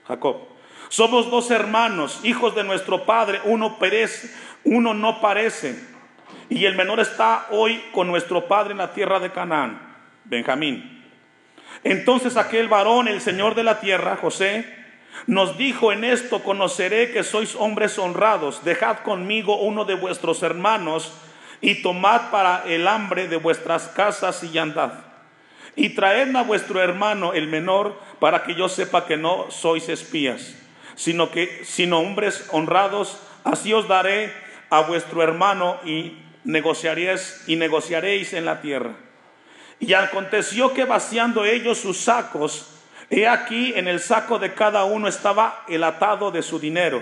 Jacob. 0.07 0.37
Somos 0.87 1.29
dos 1.29 1.51
hermanos, 1.51 2.19
hijos 2.23 2.55
de 2.55 2.63
nuestro 2.63 3.05
padre, 3.05 3.41
uno 3.43 3.77
perece, 3.77 4.33
uno 4.63 4.93
no 4.93 5.21
parece. 5.21 5.79
Y 6.49 6.65
el 6.65 6.75
menor 6.75 6.99
está 6.99 7.47
hoy 7.51 7.83
con 7.91 8.07
nuestro 8.07 8.47
padre 8.47 8.71
en 8.71 8.79
la 8.79 8.93
tierra 8.93 9.19
de 9.19 9.31
Canaán, 9.31 9.79
Benjamín. 10.23 11.05
Entonces 11.83 12.37
aquel 12.37 12.67
varón, 12.67 13.07
el 13.07 13.21
Señor 13.21 13.53
de 13.53 13.63
la 13.63 13.79
tierra, 13.79 14.17
José, 14.17 14.65
nos 15.27 15.57
dijo 15.57 15.91
en 15.91 16.03
esto, 16.03 16.41
conoceré 16.41 17.11
que 17.11 17.23
sois 17.23 17.55
hombres 17.55 17.99
honrados, 17.99 18.63
dejad 18.63 18.99
conmigo 18.99 19.57
uno 19.57 19.85
de 19.85 19.93
vuestros 19.93 20.41
hermanos 20.43 21.13
y 21.61 21.81
tomad 21.81 22.31
para 22.31 22.63
el 22.65 22.87
hambre 22.87 23.27
de 23.27 23.37
vuestras 23.37 23.87
casas 23.87 24.43
y 24.43 24.57
andad. 24.57 24.93
Y 25.75 25.89
traedme 25.89 26.39
a 26.39 26.43
vuestro 26.43 26.81
hermano 26.81 27.33
el 27.33 27.47
menor 27.47 27.99
para 28.19 28.43
que 28.43 28.55
yo 28.55 28.69
sepa 28.69 29.05
que 29.05 29.17
no 29.17 29.49
sois 29.49 29.87
espías, 29.89 30.55
sino 30.95 31.31
que 31.31 31.61
sino 31.63 31.99
hombres 31.99 32.47
honrados, 32.51 33.19
así 33.43 33.73
os 33.73 33.87
daré 33.87 34.33
a 34.69 34.81
vuestro 34.81 35.23
hermano 35.23 35.79
y 35.85 36.17
negociaréis 36.43 37.43
y 37.47 37.55
negociaréis 37.55 38.33
en 38.33 38.45
la 38.45 38.61
tierra. 38.61 38.91
Y 39.79 39.93
aconteció 39.93 40.73
que 40.73 40.85
vaciando 40.85 41.45
ellos 41.45 41.77
sus 41.77 41.97
sacos, 41.97 42.69
he 43.09 43.27
aquí 43.27 43.73
en 43.75 43.87
el 43.87 43.99
saco 43.99 44.37
de 44.37 44.53
cada 44.53 44.83
uno 44.83 45.07
estaba 45.07 45.63
el 45.69 45.83
atado 45.83 46.31
de 46.31 46.43
su 46.43 46.59
dinero. 46.59 47.01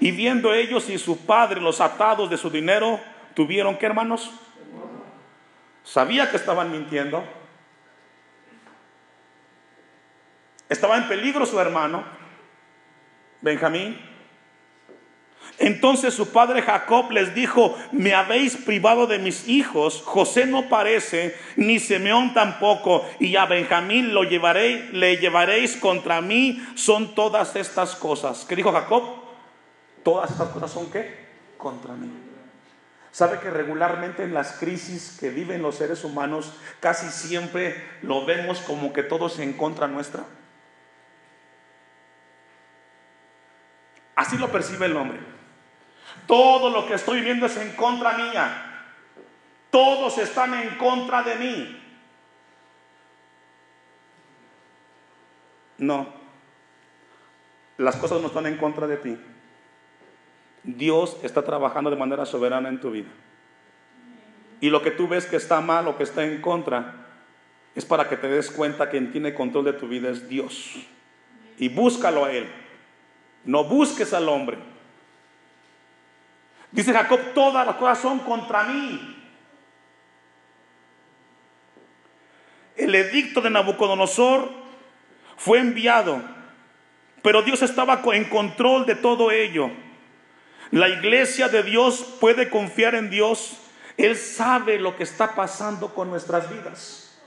Y 0.00 0.12
viendo 0.12 0.54
ellos 0.54 0.88
y 0.88 0.98
su 0.98 1.26
padre 1.26 1.60
los 1.60 1.80
atados 1.80 2.30
de 2.30 2.36
su 2.36 2.50
dinero, 2.50 3.00
¿Tuvieron 3.36 3.76
qué, 3.76 3.84
hermanos? 3.84 4.30
Sabía 5.84 6.30
que 6.30 6.38
estaban 6.38 6.72
mintiendo. 6.72 7.22
Estaba 10.70 10.96
en 10.96 11.06
peligro 11.06 11.44
su 11.44 11.60
hermano, 11.60 12.02
Benjamín. 13.42 14.00
Entonces 15.58 16.14
su 16.14 16.32
padre 16.32 16.62
Jacob 16.62 17.10
les 17.10 17.34
dijo, 17.34 17.76
me 17.92 18.14
habéis 18.14 18.56
privado 18.56 19.06
de 19.06 19.18
mis 19.18 19.46
hijos, 19.46 20.02
José 20.02 20.46
no 20.46 20.70
parece, 20.70 21.36
ni 21.56 21.78
Simeón 21.78 22.32
tampoco, 22.32 23.06
y 23.20 23.36
a 23.36 23.44
Benjamín 23.44 24.14
lo 24.14 24.24
llevaré, 24.24 24.88
le 24.92 25.18
llevaréis 25.18 25.76
contra 25.76 26.22
mí, 26.22 26.66
son 26.74 27.14
todas 27.14 27.54
estas 27.54 27.96
cosas. 27.96 28.46
¿Qué 28.48 28.56
dijo 28.56 28.72
Jacob? 28.72 29.02
Todas 30.02 30.30
estas 30.30 30.48
cosas 30.48 30.70
son 30.70 30.90
qué? 30.90 31.26
Contra 31.58 31.92
mí. 31.92 32.25
¿Sabe 33.16 33.40
que 33.40 33.48
regularmente 33.48 34.24
en 34.24 34.34
las 34.34 34.58
crisis 34.58 35.16
que 35.18 35.30
viven 35.30 35.62
los 35.62 35.76
seres 35.76 36.04
humanos 36.04 36.52
casi 36.80 37.08
siempre 37.08 37.82
lo 38.02 38.26
vemos 38.26 38.60
como 38.60 38.92
que 38.92 39.02
todo 39.02 39.30
se 39.30 39.42
en 39.42 39.54
contra 39.54 39.86
nuestra? 39.86 40.22
Así 44.16 44.36
lo 44.36 44.52
percibe 44.52 44.84
el 44.84 44.98
hombre. 44.98 45.18
Todo 46.26 46.68
lo 46.68 46.86
que 46.86 46.92
estoy 46.92 47.22
viendo 47.22 47.46
es 47.46 47.56
en 47.56 47.72
contra 47.72 48.18
mía. 48.18 48.84
Todos 49.70 50.18
están 50.18 50.52
en 50.52 50.76
contra 50.76 51.22
de 51.22 51.36
mí. 51.36 51.82
No. 55.78 56.06
Las 57.78 57.96
cosas 57.96 58.20
no 58.20 58.26
están 58.26 58.44
en 58.44 58.58
contra 58.58 58.86
de 58.86 58.98
ti. 58.98 59.18
Dios 60.66 61.16
está 61.22 61.42
trabajando 61.42 61.90
de 61.90 61.96
manera 61.96 62.26
soberana 62.26 62.68
en 62.68 62.80
tu 62.80 62.90
vida. 62.90 63.08
Y 64.60 64.68
lo 64.68 64.82
que 64.82 64.90
tú 64.90 65.06
ves 65.06 65.26
que 65.26 65.36
está 65.36 65.60
mal 65.60 65.86
o 65.86 65.96
que 65.96 66.02
está 66.02 66.24
en 66.24 66.40
contra 66.40 67.06
es 67.74 67.84
para 67.84 68.08
que 68.08 68.16
te 68.16 68.28
des 68.28 68.50
cuenta 68.50 68.86
que 68.86 68.92
quien 68.92 69.12
tiene 69.12 69.32
control 69.32 69.64
de 69.66 69.72
tu 69.74 69.86
vida 69.86 70.10
es 70.10 70.28
Dios. 70.28 70.74
Y 71.58 71.68
búscalo 71.68 72.24
a 72.24 72.32
Él. 72.32 72.48
No 73.44 73.64
busques 73.64 74.12
al 74.12 74.28
hombre. 74.28 74.58
Dice 76.72 76.92
Jacob, 76.92 77.20
todas 77.32 77.64
las 77.64 77.76
cosas 77.76 77.98
son 78.00 78.18
contra 78.20 78.64
mí. 78.64 79.14
El 82.76 82.94
edicto 82.94 83.40
de 83.40 83.50
Nabucodonosor 83.50 84.50
fue 85.36 85.60
enviado, 85.60 86.20
pero 87.22 87.42
Dios 87.42 87.62
estaba 87.62 88.02
en 88.12 88.24
control 88.24 88.84
de 88.84 88.96
todo 88.96 89.30
ello. 89.30 89.70
La 90.70 90.88
iglesia 90.88 91.48
de 91.48 91.62
Dios 91.62 92.04
puede 92.20 92.50
confiar 92.50 92.94
en 92.94 93.10
Dios. 93.10 93.56
Él 93.96 94.16
sabe 94.16 94.78
lo 94.78 94.96
que 94.96 95.04
está 95.04 95.34
pasando 95.34 95.94
con 95.94 96.10
nuestras 96.10 96.50
vidas. 96.50 97.18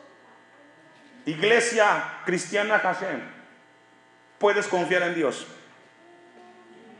Iglesia 1.25 2.19
cristiana 2.25 2.79
Hashem, 2.79 3.21
puedes 4.37 4.67
confiar 4.67 5.03
en 5.03 5.15
Dios. 5.15 5.45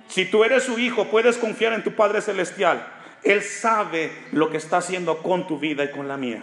Si 0.08 0.26
tú 0.26 0.44
eres 0.44 0.64
su 0.64 0.80
hijo, 0.80 1.06
puedes 1.06 1.38
confiar 1.38 1.74
en 1.74 1.84
tu 1.84 1.94
Padre 1.94 2.22
Celestial. 2.22 2.86
Él 3.24 3.44
sabe 3.44 4.12
lo 4.32 4.50
que 4.50 4.58
está 4.58 4.78
haciendo 4.78 5.22
con 5.22 5.48
tu 5.48 5.60
vida 5.60 5.84
y 5.84 5.92
con 5.92 6.08
la 6.08 6.18
mía. 6.18 6.42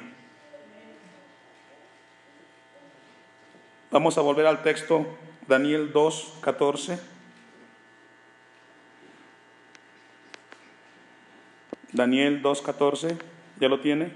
Vamos 3.90 4.18
a 4.18 4.20
volver 4.20 4.46
al 4.46 4.62
texto, 4.62 5.06
Daniel 5.48 5.92
2, 5.92 6.38
14. 6.42 7.15
Daniel 11.96 12.42
2.14, 12.42 13.16
¿ya 13.58 13.68
lo 13.68 13.80
tiene? 13.80 14.12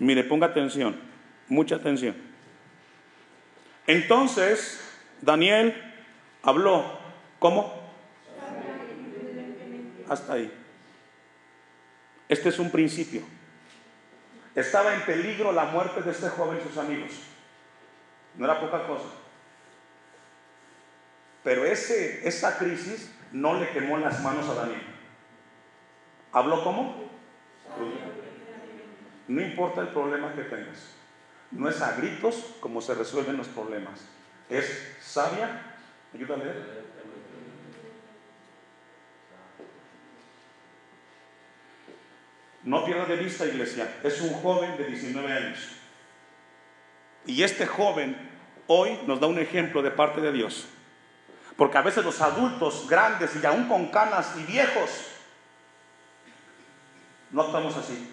Mire, 0.00 0.24
ponga 0.24 0.48
atención, 0.48 1.00
mucha 1.46 1.76
atención. 1.76 2.16
Entonces, 3.86 4.80
Daniel 5.20 5.72
habló, 6.42 6.98
¿cómo? 7.38 7.72
Hasta 10.08 10.32
ahí. 10.32 10.52
Este 12.28 12.48
es 12.48 12.58
un 12.58 12.70
principio. 12.70 13.22
Estaba 14.56 14.94
en 14.94 15.02
peligro 15.02 15.52
la 15.52 15.66
muerte 15.66 16.02
de 16.02 16.10
este 16.10 16.28
joven 16.28 16.58
y 16.58 16.68
sus 16.68 16.76
amigos. 16.76 17.12
No 18.36 18.46
era 18.46 18.60
poca 18.60 18.84
cosa. 18.86 19.08
Pero 21.44 21.64
ese, 21.64 22.26
esa 22.26 22.58
crisis 22.58 23.14
no 23.30 23.60
le 23.60 23.70
quemó 23.70 23.96
las 23.98 24.20
manos 24.22 24.48
a 24.48 24.54
Daniel. 24.54 24.99
¿Habló 26.32 26.62
cómo? 26.62 27.10
No 29.28 29.40
importa 29.40 29.80
el 29.80 29.88
problema 29.88 30.32
que 30.34 30.42
tengas. 30.42 30.94
No 31.50 31.68
es 31.68 31.80
a 31.82 31.96
gritos 31.96 32.54
como 32.60 32.80
se 32.80 32.94
resuelven 32.94 33.36
los 33.36 33.48
problemas. 33.48 34.00
Es 34.48 34.96
sabia. 35.00 35.76
Ayúdame. 36.14 36.44
No 42.62 42.84
pierda 42.84 43.06
de 43.06 43.16
vista, 43.16 43.46
iglesia. 43.46 43.96
Es 44.04 44.20
un 44.20 44.32
joven 44.34 44.76
de 44.76 44.84
19 44.84 45.32
años. 45.32 45.76
Y 47.26 47.42
este 47.42 47.66
joven 47.66 48.16
hoy 48.66 48.98
nos 49.06 49.20
da 49.20 49.26
un 49.26 49.38
ejemplo 49.38 49.82
de 49.82 49.90
parte 49.90 50.20
de 50.20 50.32
Dios. 50.32 50.68
Porque 51.56 51.78
a 51.78 51.82
veces 51.82 52.04
los 52.04 52.20
adultos 52.20 52.86
grandes 52.88 53.32
y 53.36 53.44
aún 53.44 53.68
con 53.68 53.88
canas 53.88 54.34
y 54.38 54.44
viejos 54.44 55.09
no 57.32 57.46
estamos 57.46 57.76
así. 57.76 58.08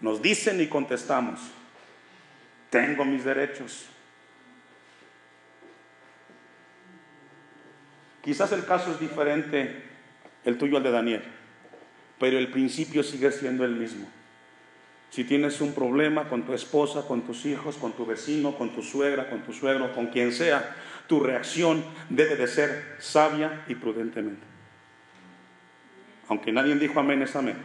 Nos 0.00 0.20
dicen 0.20 0.60
y 0.60 0.66
contestamos, 0.66 1.40
tengo 2.70 3.04
mis 3.04 3.24
derechos. 3.24 3.86
Quizás 8.22 8.52
el 8.52 8.64
caso 8.64 8.92
es 8.92 9.00
diferente, 9.00 9.82
el 10.44 10.58
tuyo 10.58 10.76
al 10.76 10.82
de 10.82 10.90
Daniel, 10.90 11.24
pero 12.18 12.38
el 12.38 12.50
principio 12.50 13.02
sigue 13.02 13.30
siendo 13.32 13.64
el 13.64 13.76
mismo. 13.76 14.06
Si 15.10 15.24
tienes 15.24 15.60
un 15.60 15.72
problema 15.72 16.28
con 16.28 16.42
tu 16.42 16.54
esposa, 16.54 17.06
con 17.06 17.22
tus 17.22 17.46
hijos, 17.46 17.76
con 17.76 17.92
tu 17.92 18.04
vecino, 18.04 18.56
con 18.58 18.74
tu 18.74 18.82
suegra, 18.82 19.30
con 19.30 19.42
tu 19.42 19.52
suegro, 19.52 19.94
con 19.94 20.08
quien 20.08 20.32
sea, 20.32 20.74
tu 21.06 21.20
reacción 21.20 21.84
debe 22.08 22.36
de 22.36 22.46
ser 22.46 22.96
sabia 22.98 23.64
y 23.68 23.74
prudentemente. 23.74 24.42
Aunque 26.28 26.52
nadie 26.52 26.74
dijo 26.76 26.98
amén, 27.00 27.22
es 27.22 27.36
amén. 27.36 27.56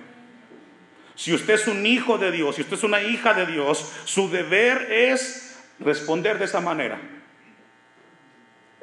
Si 1.16 1.34
usted 1.34 1.56
es 1.56 1.68
un 1.68 1.86
hijo 1.86 2.18
de 2.18 2.32
Dios, 2.32 2.56
si 2.56 2.62
usted 2.62 2.78
es 2.78 2.84
una 2.84 3.02
hija 3.02 3.34
de 3.34 3.46
Dios, 3.46 3.92
su 4.06 4.30
deber 4.30 4.92
es 4.92 5.62
responder 5.80 6.40
de 6.40 6.46
esa 6.46 6.62
manera. 6.62 7.00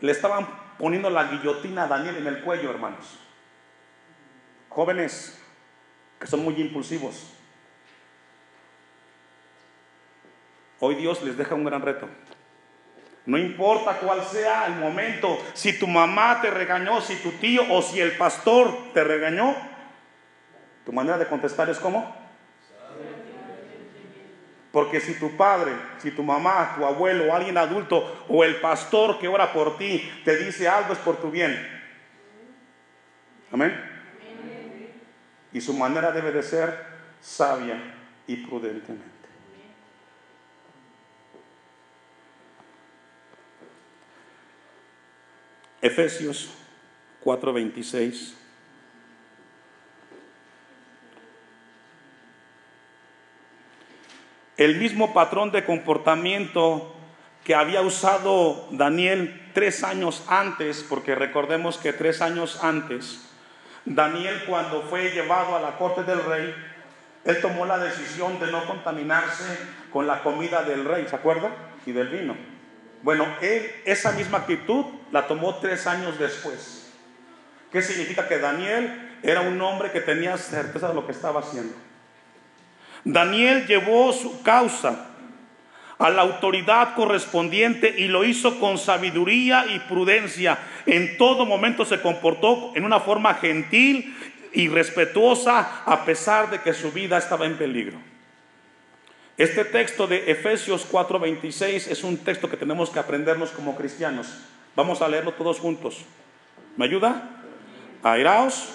Le 0.01 0.12
estaban 0.12 0.47
poniendo 0.79 1.09
la 1.11 1.25
guillotina 1.25 1.85
a 1.85 1.88
Daniel 1.88 2.16
en 2.16 2.27
el 2.27 2.40
cuello, 2.40 2.71
hermanos. 2.71 3.19
Jóvenes 4.69 5.42
que 6.19 6.27
son 6.27 6.42
muy 6.45 6.55
impulsivos. 6.61 7.33
Hoy 10.81 10.95
Dios 10.97 11.23
les 11.23 11.37
deja 11.37 11.55
un 11.55 11.64
gran 11.64 11.83
reto. 11.83 12.09
No 13.27 13.37
importa 13.37 13.99
cuál 13.99 14.25
sea 14.25 14.67
el 14.67 14.77
momento, 14.77 15.37
si 15.53 15.77
tu 15.77 15.89
mamá 15.89 16.41
te 16.41 16.49
regañó, 16.49 17.01
si 17.01 17.17
tu 17.17 17.33
tío 17.33 17.62
o 17.71 17.83
si 17.83 18.01
el 18.01 18.12
pastor 18.12 18.93
te 18.95 19.03
regañó, 19.03 19.55
tu 20.85 20.93
manera 20.93 21.19
de 21.19 21.27
contestar 21.27 21.69
es 21.69 21.79
cómo? 21.79 22.15
Porque 24.71 25.01
si 25.01 25.15
tu 25.15 25.37
padre, 25.37 25.73
si 25.99 26.12
tu 26.12 26.23
mamá, 26.23 26.75
tu 26.77 26.85
abuelo 26.85 27.33
o 27.33 27.35
alguien 27.35 27.59
adulto 27.59 28.27
o 28.29 28.45
el 28.45 28.57
pastor 28.57 29.19
que 29.19 29.27
ora 29.27 29.53
por 29.53 29.77
ti 29.77 30.09
te 30.25 30.37
dice 30.37 30.69
algo 30.69 30.93
es 30.93 30.99
por 31.01 31.17
tu 31.17 31.31
bien. 31.31 31.57
Amén. 33.51 33.75
Y 35.53 35.61
su 35.61 35.73
manera 35.73 36.12
debe 36.12 36.31
de 36.31 36.43
ser 36.43 36.79
sabia 37.21 37.81
y 38.27 38.37
prudentemente. 38.37 39.16
Efesios 45.87 46.51
4:26. 47.25 48.35
El 54.57 54.77
mismo 54.77 55.12
patrón 55.12 55.53
de 55.53 55.64
comportamiento 55.64 56.94
que 57.44 57.55
había 57.55 57.83
usado 57.83 58.66
Daniel 58.70 59.51
tres 59.53 59.85
años 59.85 60.25
antes, 60.29 60.85
porque 60.88 61.14
recordemos 61.14 61.79
que 61.79 61.92
tres 61.92 62.22
años 62.22 62.64
antes, 62.64 63.31
Daniel 63.85 64.44
cuando 64.46 64.83
fue 64.83 65.11
llevado 65.11 65.55
a 65.55 65.61
la 65.61 65.77
corte 65.77 66.03
del 66.03 66.25
rey, 66.25 66.55
él 67.25 67.40
tomó 67.40 67.66
la 67.66 67.79
decisión 67.79 68.40
de 68.40 68.51
no 68.51 68.66
contaminarse 68.66 69.59
con 69.92 70.07
la 70.07 70.22
comida 70.22 70.62
del 70.62 70.85
rey, 70.85 71.07
¿se 71.09 71.16
acuerda? 71.16 71.51
Y 71.85 71.92
del 71.92 72.09
vino. 72.09 72.56
Bueno, 73.07 73.25
él 73.40 73.71
esa 73.85 74.11
misma 74.11 74.38
actitud 74.38 74.85
la 75.12 75.29
tomó 75.29 75.55
tres 75.59 75.87
años 75.87 76.19
después. 76.19 76.92
¿Qué 77.71 77.81
significa? 77.81 78.27
Que 78.27 78.38
Daniel 78.38 79.19
era 79.23 79.42
un 79.42 79.62
hombre 79.62 79.92
que 79.92 80.01
tenía 80.01 80.37
certeza 80.37 80.88
de 80.88 80.95
lo 80.95 81.07
que 81.07 81.12
estaba 81.12 81.38
haciendo. 81.38 81.73
Daniel 83.05 83.64
llevó 83.69 84.12
su 84.12 84.42
causa 84.42 85.07
a 85.99 86.11
la 86.11 86.23
autoridad 86.23 86.97
correspondiente 86.97 87.95
y 87.97 88.09
lo 88.09 88.25
hizo 88.25 88.59
con 88.59 88.77
sabiduría 88.77 89.66
y 89.69 89.79
prudencia. 89.79 90.59
En 90.85 91.16
todo 91.16 91.47
momento 91.47 91.85
se 91.85 92.03
comportó 92.03 92.73
en 92.75 92.85
una 92.85 92.99
forma 92.99 93.35
gentil 93.35 94.16
y 94.53 94.66
respetuosa 94.66 95.85
a 95.85 96.05
pesar 96.05 96.51
de 96.51 96.61
que 96.61 96.75
su 96.75 96.90
vida 96.90 97.19
estaba 97.19 97.47
en 97.47 97.57
peligro. 97.57 98.16
Este 99.37 99.66
texto 99.66 100.07
de 100.07 100.31
Efesios 100.31 100.87
4:26 100.90 101.88
es 101.88 102.05
un 102.05 102.16
texto 102.18 102.49
que 102.49 102.57
tenemos 102.57 102.88
que 102.88 102.99
aprendernos 102.99 103.51
como 103.51 103.77
cristianos. 103.77 104.29
Vamos 104.75 105.03
a 105.03 105.09
leerlo 105.09 105.33
todos 105.33 105.61
juntos. 105.61 106.07
¿Me 106.77 106.87
ayuda? 106.87 107.42
Airaos. 108.03 108.70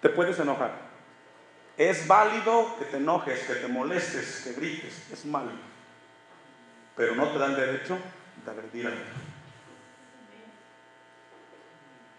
Te 0.00 0.08
puedes 0.08 0.38
enojar. 0.38 0.72
Es 1.76 2.06
válido 2.06 2.76
que 2.78 2.86
te 2.86 2.96
enojes, 2.96 3.40
que 3.40 3.54
te 3.54 3.68
molestes, 3.68 4.42
que 4.44 4.52
grites, 4.54 5.12
es 5.12 5.24
malo. 5.24 5.52
Pero 6.96 7.14
no 7.14 7.28
te 7.28 7.38
dan 7.38 7.54
derecho 7.54 7.98
de 8.44 8.50
agredir 8.50 8.86
a 8.86 8.90
otro. 8.90 9.32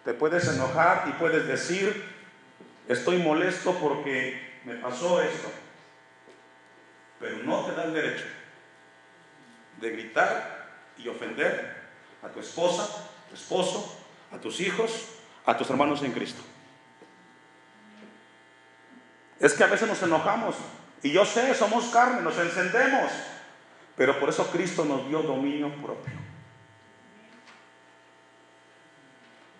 Te 0.05 0.13
puedes 0.13 0.47
enojar 0.47 1.05
y 1.07 1.11
puedes 1.13 1.47
decir, 1.47 2.12
estoy 2.87 3.17
molesto 3.17 3.73
porque 3.79 4.59
me 4.65 4.75
pasó 4.75 5.21
esto. 5.21 5.49
Pero 7.19 7.37
no 7.43 7.65
te 7.65 7.73
dan 7.73 7.93
derecho 7.93 8.25
de 9.79 9.89
gritar 9.91 10.67
y 10.97 11.07
ofender 11.07 11.75
a 12.21 12.29
tu 12.29 12.39
esposa, 12.39 12.83
a 12.83 13.29
tu 13.29 13.35
esposo, 13.35 13.99
a 14.31 14.37
tus 14.37 14.59
hijos, 14.59 15.09
a 15.45 15.57
tus 15.57 15.69
hermanos 15.69 16.01
en 16.03 16.11
Cristo. 16.11 16.41
Es 19.39 19.53
que 19.53 19.63
a 19.63 19.67
veces 19.67 19.87
nos 19.87 20.01
enojamos. 20.01 20.55
Y 21.01 21.11
yo 21.11 21.25
sé, 21.25 21.53
somos 21.53 21.85
carne, 21.89 22.21
nos 22.21 22.37
encendemos. 22.37 23.11
Pero 23.95 24.19
por 24.19 24.29
eso 24.29 24.49
Cristo 24.51 24.85
nos 24.85 25.07
dio 25.07 25.21
dominio 25.21 25.69
propio. 25.81 26.22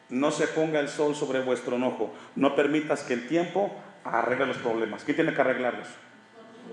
No 0.10 0.32
se 0.32 0.48
ponga 0.48 0.80
el 0.80 0.90
sol 0.90 1.16
sobre 1.16 1.42
vuestro 1.42 1.76
enojo. 1.76 2.14
No 2.36 2.56
permitas 2.56 3.04
que 3.04 3.14
el 3.14 3.28
tiempo 3.28 3.74
arregle 4.04 4.46
los 4.48 4.58
problemas. 4.58 5.04
¿Quién 5.04 5.16
tiene 5.16 5.34
que 5.34 5.42
arreglarlos? 5.42 5.88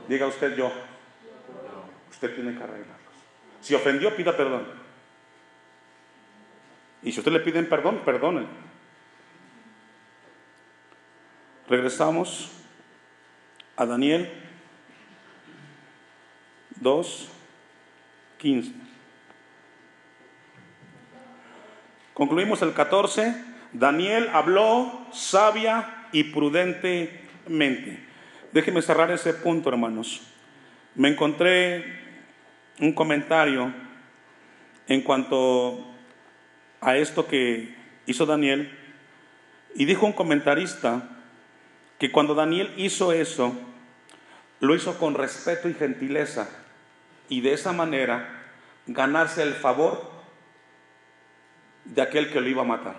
Diga 0.09 0.27
usted 0.27 0.57
yo. 0.57 0.71
Usted 2.11 2.35
tiene 2.35 2.57
que 2.57 2.63
arreglarlos. 2.63 3.15
Si 3.61 3.75
ofendió, 3.75 4.15
pida 4.17 4.37
perdón. 4.37 4.67
Y 7.03 7.13
si 7.13 7.21
usted 7.21 7.33
le 7.33 7.41
piden 7.41 7.69
perdón, 7.69 8.03
perdone. 8.05 8.47
Regresamos 11.69 12.51
a 13.77 13.87
Daniel 13.87 14.29
2, 16.81 17.29
15. 18.39 18.90
Concluimos 22.15 22.63
el 22.63 22.73
14. 22.73 23.35
Daniel 23.73 24.29
habló 24.33 25.07
sabia 25.13 26.07
y 26.13 26.25
prudentemente. 26.25 28.05
Déjenme 28.53 28.83
cerrar 28.83 29.11
ese 29.11 29.33
punto, 29.33 29.69
hermanos. 29.69 30.23
Me 30.95 31.09
encontré 31.09 31.85
un 32.81 32.93
comentario 32.93 33.73
en 34.89 35.03
cuanto 35.03 35.87
a 36.81 36.97
esto 36.97 37.27
que 37.29 37.75
hizo 38.07 38.27
Daniel 38.27 38.77
y 39.75 39.85
dijo 39.85 40.05
un 40.05 40.13
comentarista 40.13 41.09
que 41.99 42.11
cuando 42.11 42.35
Daniel 42.35 42.73
hizo 42.77 43.13
eso, 43.13 43.55
lo 44.59 44.75
hizo 44.75 44.99
con 44.99 45.15
respeto 45.15 45.69
y 45.69 45.75
gentileza 45.75 46.49
y 47.29 47.41
de 47.41 47.53
esa 47.53 47.73
manera 47.73 48.29
ganarse 48.87 49.43
el 49.43 49.55
favor 49.55 50.10
de 51.85 52.03
aquel 52.03 52.33
que 52.33 52.41
lo 52.41 52.49
iba 52.49 52.63
a 52.63 52.67
matar. 52.67 52.97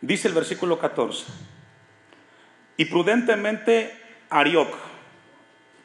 Dice 0.00 0.28
el 0.28 0.34
versículo 0.34 0.78
14, 0.78 1.26
y 2.76 2.86
prudentemente 2.86 3.96
Arioc, 4.30 4.74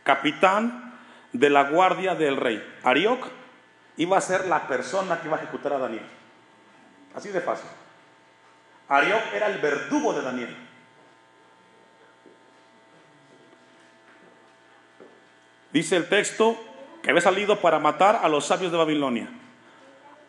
capitán 0.03 0.97
de 1.33 1.49
la 1.49 1.69
guardia 1.69 2.15
del 2.15 2.37
rey. 2.37 2.63
Arioc 2.83 3.27
iba 3.97 4.17
a 4.17 4.21
ser 4.21 4.47
la 4.47 4.67
persona 4.67 5.19
que 5.19 5.27
iba 5.27 5.37
a 5.37 5.41
ejecutar 5.41 5.73
a 5.73 5.79
Daniel. 5.79 6.05
Así 7.13 7.29
de 7.29 7.41
fácil. 7.41 7.69
Arioc 8.87 9.21
era 9.33 9.47
el 9.47 9.59
verdugo 9.59 10.13
de 10.13 10.21
Daniel. 10.21 10.55
Dice 15.73 15.97
el 15.97 16.07
texto 16.07 16.57
que 17.03 17.09
había 17.09 17.21
salido 17.21 17.59
para 17.59 17.79
matar 17.79 18.21
a 18.23 18.29
los 18.29 18.45
sabios 18.45 18.71
de 18.71 18.77
Babilonia. 18.77 19.29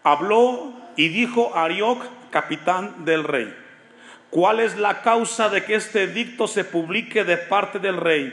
Habló 0.08 0.72
y 0.96 1.08
dijo 1.08 1.54
a 1.54 1.64
Arioc, 1.64 2.02
capitán 2.30 3.04
del 3.04 3.24
rey, 3.24 3.54
¿cuál 4.30 4.58
es 4.58 4.78
la 4.78 5.02
causa 5.02 5.50
de 5.50 5.66
que 5.66 5.74
este 5.74 6.04
edicto 6.04 6.48
se 6.48 6.64
publique 6.64 7.24
de 7.24 7.36
parte 7.36 7.78
del 7.78 7.98
rey 7.98 8.32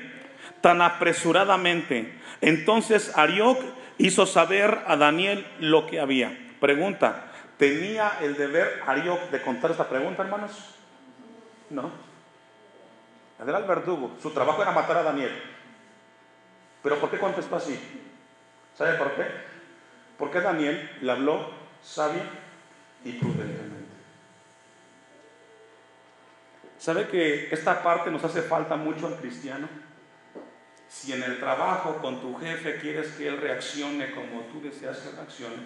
tan 0.62 0.82
apresuradamente? 0.82 2.18
Entonces 2.40 3.12
Arioc 3.18 3.60
hizo 3.98 4.26
saber 4.26 4.84
a 4.88 4.96
Daniel 4.96 5.46
lo 5.60 5.86
que 5.86 6.00
había. 6.00 6.38
Pregunta, 6.62 7.26
¿tenía 7.58 8.20
el 8.22 8.38
deber 8.38 8.82
Arioc 8.88 9.30
de 9.30 9.42
contar 9.42 9.72
esta 9.72 9.90
pregunta, 9.90 10.24
hermanos? 10.24 10.76
No. 11.72 11.92
Era 13.46 13.58
el 13.58 13.66
verdugo, 13.66 14.16
su 14.22 14.32
trabajo 14.32 14.62
era 14.62 14.72
matar 14.72 14.96
a 14.96 15.04
Daniel. 15.04 15.42
Pero 16.82 17.00
¿por 17.00 17.12
qué 17.12 17.20
contestó 17.20 17.58
así? 17.58 17.78
¿Sabe 18.78 18.94
por 18.94 19.12
qué? 19.16 19.26
Porque 20.18 20.40
Daniel 20.40 20.90
le 21.02 21.12
habló 21.12 21.65
sabia 21.86 22.24
y 23.04 23.14
prudentemente. 23.14 23.76
¿Sabe 26.80 27.08
que 27.08 27.54
esta 27.54 27.84
parte 27.84 28.12
nos 28.12 28.24
hace 28.24 28.42
falta 28.42 28.76
mucho 28.76 29.08
al 29.08 29.16
cristiano? 29.18 29.70
Si 30.90 31.14
en 31.14 31.24
el 31.24 31.40
trabajo 31.40 31.98
con 31.98 32.22
tu 32.22 32.36
jefe 32.38 32.80
quieres 32.80 33.14
que 33.14 33.28
él 33.28 33.38
reaccione 33.38 34.12
como 34.12 34.42
tú 34.42 34.62
deseas 34.62 34.98
que 34.98 35.12
reaccione, 35.16 35.64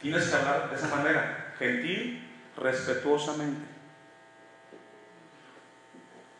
tienes 0.00 0.28
que 0.28 0.36
hablar 0.36 0.70
de 0.70 0.76
esa 0.76 0.94
manera, 0.94 1.54
gentil, 1.58 2.28
respetuosamente. 2.56 3.66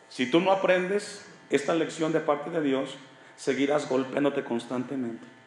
Si 0.09 0.29
tú 0.31 0.39
no 0.39 0.51
aprendes 0.51 1.25
esta 1.49 1.73
lección 1.75 2.11
de 2.11 2.19
parte 2.19 2.49
de 2.49 2.61
Dios, 2.61 2.97
seguirás 3.35 3.87
golpeándote 3.87 4.43
constantemente. 4.43 5.38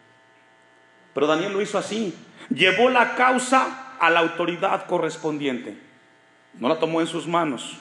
Pero 1.14 1.26
Daniel 1.26 1.52
lo 1.52 1.60
hizo 1.60 1.78
así. 1.78 2.14
Llevó 2.48 2.90
la 2.90 3.14
causa 3.14 3.96
a 3.98 4.10
la 4.10 4.20
autoridad 4.20 4.86
correspondiente. 4.86 5.76
No 6.54 6.68
la 6.68 6.78
tomó 6.78 7.00
en 7.00 7.06
sus 7.06 7.26
manos. 7.26 7.78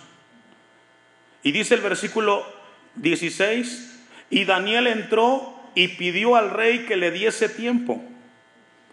Y 1.43 1.51
dice 1.51 1.75
el 1.75 1.81
versículo 1.81 2.45
16, 2.95 3.99
y 4.29 4.45
Daniel 4.45 4.87
entró 4.87 5.59
y 5.75 5.89
pidió 5.89 6.35
al 6.35 6.51
rey 6.51 6.85
que 6.85 6.95
le 6.95 7.11
diese 7.11 7.49
tiempo. 7.49 8.01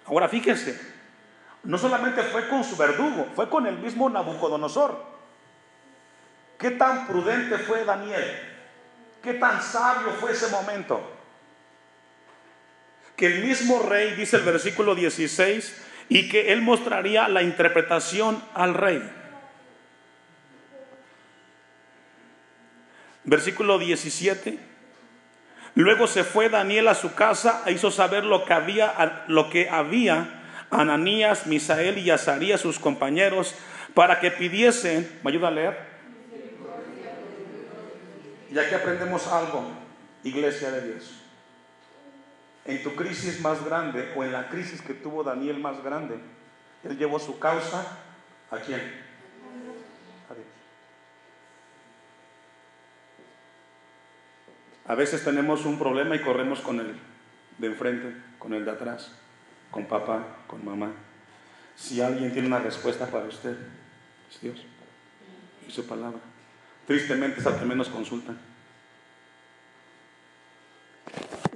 Ahora 0.07 0.29
fíjese, 0.29 0.81
no 1.65 1.77
solamente 1.77 2.23
fue 2.23 2.49
con 2.49 2.65
su 2.65 2.77
verdugo, 2.77 3.29
fue 3.35 3.49
con 3.51 3.67
el 3.67 3.79
mismo 3.79 4.09
Nabucodonosor. 4.09 5.05
¿Qué 6.59 6.71
tan 6.73 7.07
prudente 7.07 7.59
fue 7.59 7.85
Daniel? 7.85 8.25
Qué 9.23 9.35
tan 9.35 9.61
sabio 9.63 10.11
fue 10.19 10.33
ese 10.33 10.49
momento. 10.49 11.18
Que 13.19 13.27
el 13.27 13.45
mismo 13.45 13.83
rey, 13.83 14.15
dice 14.15 14.37
el 14.37 14.43
versículo 14.45 14.95
16, 14.95 15.77
y 16.09 16.29
que 16.29 16.53
él 16.53 16.63
mostraría 16.63 17.29
la 17.29 17.43
interpretación 17.43 18.41
al 18.55 18.75
rey. 18.75 19.03
Versículo 23.25 23.79
17. 23.79 24.59
Luego 25.75 26.07
se 26.07 26.23
fue 26.23 26.49
Daniel 26.49 26.87
a 26.87 26.95
su 26.95 27.15
casa 27.15 27.65
e 27.67 27.73
hizo 27.73 27.91
saber 27.91 28.25
lo 28.25 28.45
que 28.45 28.53
había, 28.53 29.25
lo 29.27 29.51
que 29.51 29.69
había 29.69 30.39
Ananías, 30.71 31.47
Misael 31.47 31.99
y 31.99 32.11
Azarías, 32.11 32.61
sus 32.61 32.79
compañeros, 32.79 33.57
para 33.95 34.21
que 34.21 34.31
pidiesen, 34.31 35.11
¿me 35.25 35.31
ayuda 35.31 35.49
a 35.49 35.51
leer? 35.51 35.79
Y 38.51 38.59
aquí 38.59 38.75
aprendemos 38.75 39.27
algo, 39.27 39.73
iglesia 40.23 40.71
de 40.71 40.93
Dios. 40.93 41.28
En 42.69 42.83
tu 42.83 42.95
crisis 42.95 43.41
más 43.41 43.65
grande 43.65 44.13
o 44.15 44.23
en 44.23 44.31
la 44.31 44.51
crisis 44.51 44.83
que 44.83 44.93
tuvo 44.93 45.25
Daniel 45.25 45.59
más 45.59 45.83
grande, 45.83 46.17
él 46.85 46.99
llevó 46.99 47.19
su 47.19 47.39
causa 47.39 47.97
a 48.51 48.59
quién? 48.59 48.81
A 50.29 50.35
Dios. 50.35 50.47
A 54.87 54.95
veces 54.95 55.25
tenemos 55.25 55.65
un 55.65 55.79
problema 55.79 56.15
y 56.15 56.21
corremos 56.21 56.61
con 56.61 56.79
el 56.79 56.95
de 57.57 57.67
enfrente, 57.69 58.15
con 58.39 58.53
el 58.53 58.67
de 58.67 58.71
atrás, 58.71 59.13
con 59.71 59.87
papá, 59.87 60.23
con 60.47 60.63
mamá. 60.63 60.93
Si 61.75 62.03
alguien 62.03 62.31
tiene 62.35 62.49
una 62.49 62.59
respuesta 62.59 63.07
para 63.07 63.25
usted, 63.25 63.57
es 64.31 64.41
Dios 64.43 64.63
y 65.67 65.73
su 65.73 65.87
palabra. 65.87 66.21
tristemente 66.87 67.41
es 67.41 67.47
al 67.47 67.59
que 67.59 67.65
menos 67.65 67.89
consultan. 67.89 68.39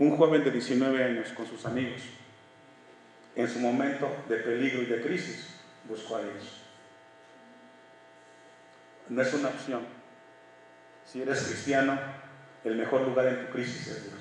Un 0.02 0.16
joven 0.16 0.42
de 0.42 0.50
19 0.50 1.04
años 1.04 1.28
con 1.28 1.46
sus 1.46 1.64
amigos, 1.64 2.02
en 3.36 3.48
su 3.48 3.60
momento 3.60 4.10
de 4.28 4.36
peligro 4.38 4.82
y 4.82 4.86
de 4.86 5.00
crisis, 5.00 5.54
buscó 5.88 6.16
a 6.16 6.22
Dios. 6.22 6.64
No 9.08 9.22
es 9.22 9.32
una 9.32 9.50
opción. 9.50 9.82
Si 11.06 11.22
eres 11.22 11.44
cristiano, 11.44 11.96
el 12.64 12.74
mejor 12.74 13.02
lugar 13.02 13.28
en 13.28 13.46
tu 13.46 13.52
crisis 13.52 13.86
es 13.86 14.02
Dios. 14.02 14.20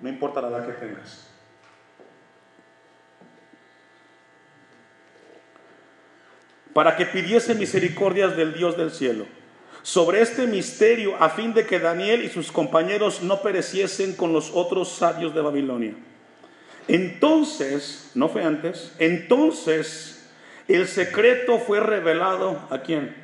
No 0.00 0.08
importa 0.08 0.40
la 0.40 0.48
edad 0.48 0.66
que 0.66 0.72
tengas. 0.72 1.28
Para 6.74 6.96
que 6.96 7.06
pidiese 7.06 7.54
misericordias 7.54 8.36
del 8.36 8.54
Dios 8.54 8.76
del 8.76 8.90
cielo 8.90 9.41
sobre 9.82 10.22
este 10.22 10.46
misterio 10.46 11.16
a 11.20 11.28
fin 11.30 11.54
de 11.54 11.66
que 11.66 11.78
Daniel 11.78 12.24
y 12.24 12.28
sus 12.28 12.52
compañeros 12.52 13.22
no 13.22 13.42
pereciesen 13.42 14.14
con 14.14 14.32
los 14.32 14.50
otros 14.54 14.88
sabios 14.88 15.34
de 15.34 15.40
Babilonia. 15.40 15.94
Entonces, 16.88 18.10
no 18.14 18.28
fue 18.28 18.44
antes, 18.44 18.92
entonces 18.98 20.30
el 20.68 20.86
secreto 20.88 21.58
fue 21.58 21.80
revelado 21.80 22.60
a 22.70 22.78
quién? 22.78 23.14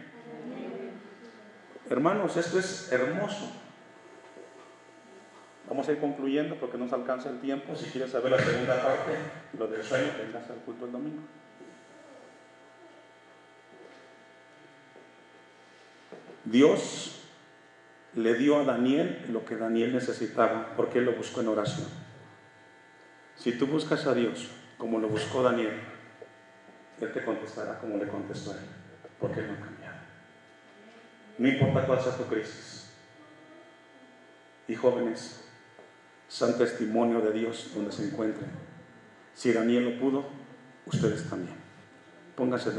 Hermanos, 1.90 2.36
esto 2.36 2.58
es 2.58 2.92
hermoso. 2.92 3.52
Vamos 5.68 5.88
a 5.88 5.92
ir 5.92 5.98
concluyendo 5.98 6.56
porque 6.56 6.78
nos 6.78 6.92
alcanza 6.92 7.28
el 7.28 7.40
tiempo. 7.40 7.76
Si 7.76 7.86
quieres 7.86 8.10
saber 8.10 8.32
la 8.32 8.38
segunda 8.38 8.82
parte, 8.82 9.12
lo 9.58 9.66
del 9.68 9.82
sueño, 9.82 10.08
vengas 10.18 10.48
al 10.50 10.56
culto 10.58 10.86
el 10.86 10.92
domingo. 10.92 11.22
Dios 16.50 17.20
le 18.14 18.34
dio 18.34 18.58
a 18.58 18.64
Daniel 18.64 19.26
lo 19.30 19.44
que 19.44 19.56
Daniel 19.56 19.92
necesitaba 19.92 20.74
porque 20.76 20.98
él 20.98 21.04
lo 21.04 21.12
buscó 21.12 21.40
en 21.40 21.48
oración. 21.48 21.86
Si 23.36 23.52
tú 23.52 23.66
buscas 23.66 24.06
a 24.06 24.14
Dios 24.14 24.48
como 24.78 24.98
lo 24.98 25.08
buscó 25.08 25.42
Daniel, 25.42 25.80
Él 27.00 27.12
te 27.12 27.24
contestará 27.24 27.78
como 27.78 27.96
le 27.96 28.08
contestó 28.08 28.52
a 28.52 28.54
él, 28.54 28.64
porque 29.20 29.40
Él 29.40 29.48
no 29.48 29.52
ha 29.54 29.60
cambiado. 29.60 29.96
No 31.38 31.48
importa 31.48 31.86
cuál 31.86 32.00
sea 32.00 32.16
tu 32.16 32.24
crisis. 32.24 32.90
Y 34.66 34.74
jóvenes, 34.74 35.44
san 36.28 36.58
testimonio 36.58 37.20
de 37.20 37.32
Dios 37.32 37.70
donde 37.74 37.92
se 37.92 38.06
encuentren. 38.06 38.50
Si 39.34 39.52
Daniel 39.52 39.84
lo 39.84 40.00
pudo, 40.00 40.24
ustedes 40.86 41.28
también. 41.28 41.56
Pónganse 42.34 42.70
de 42.70 42.76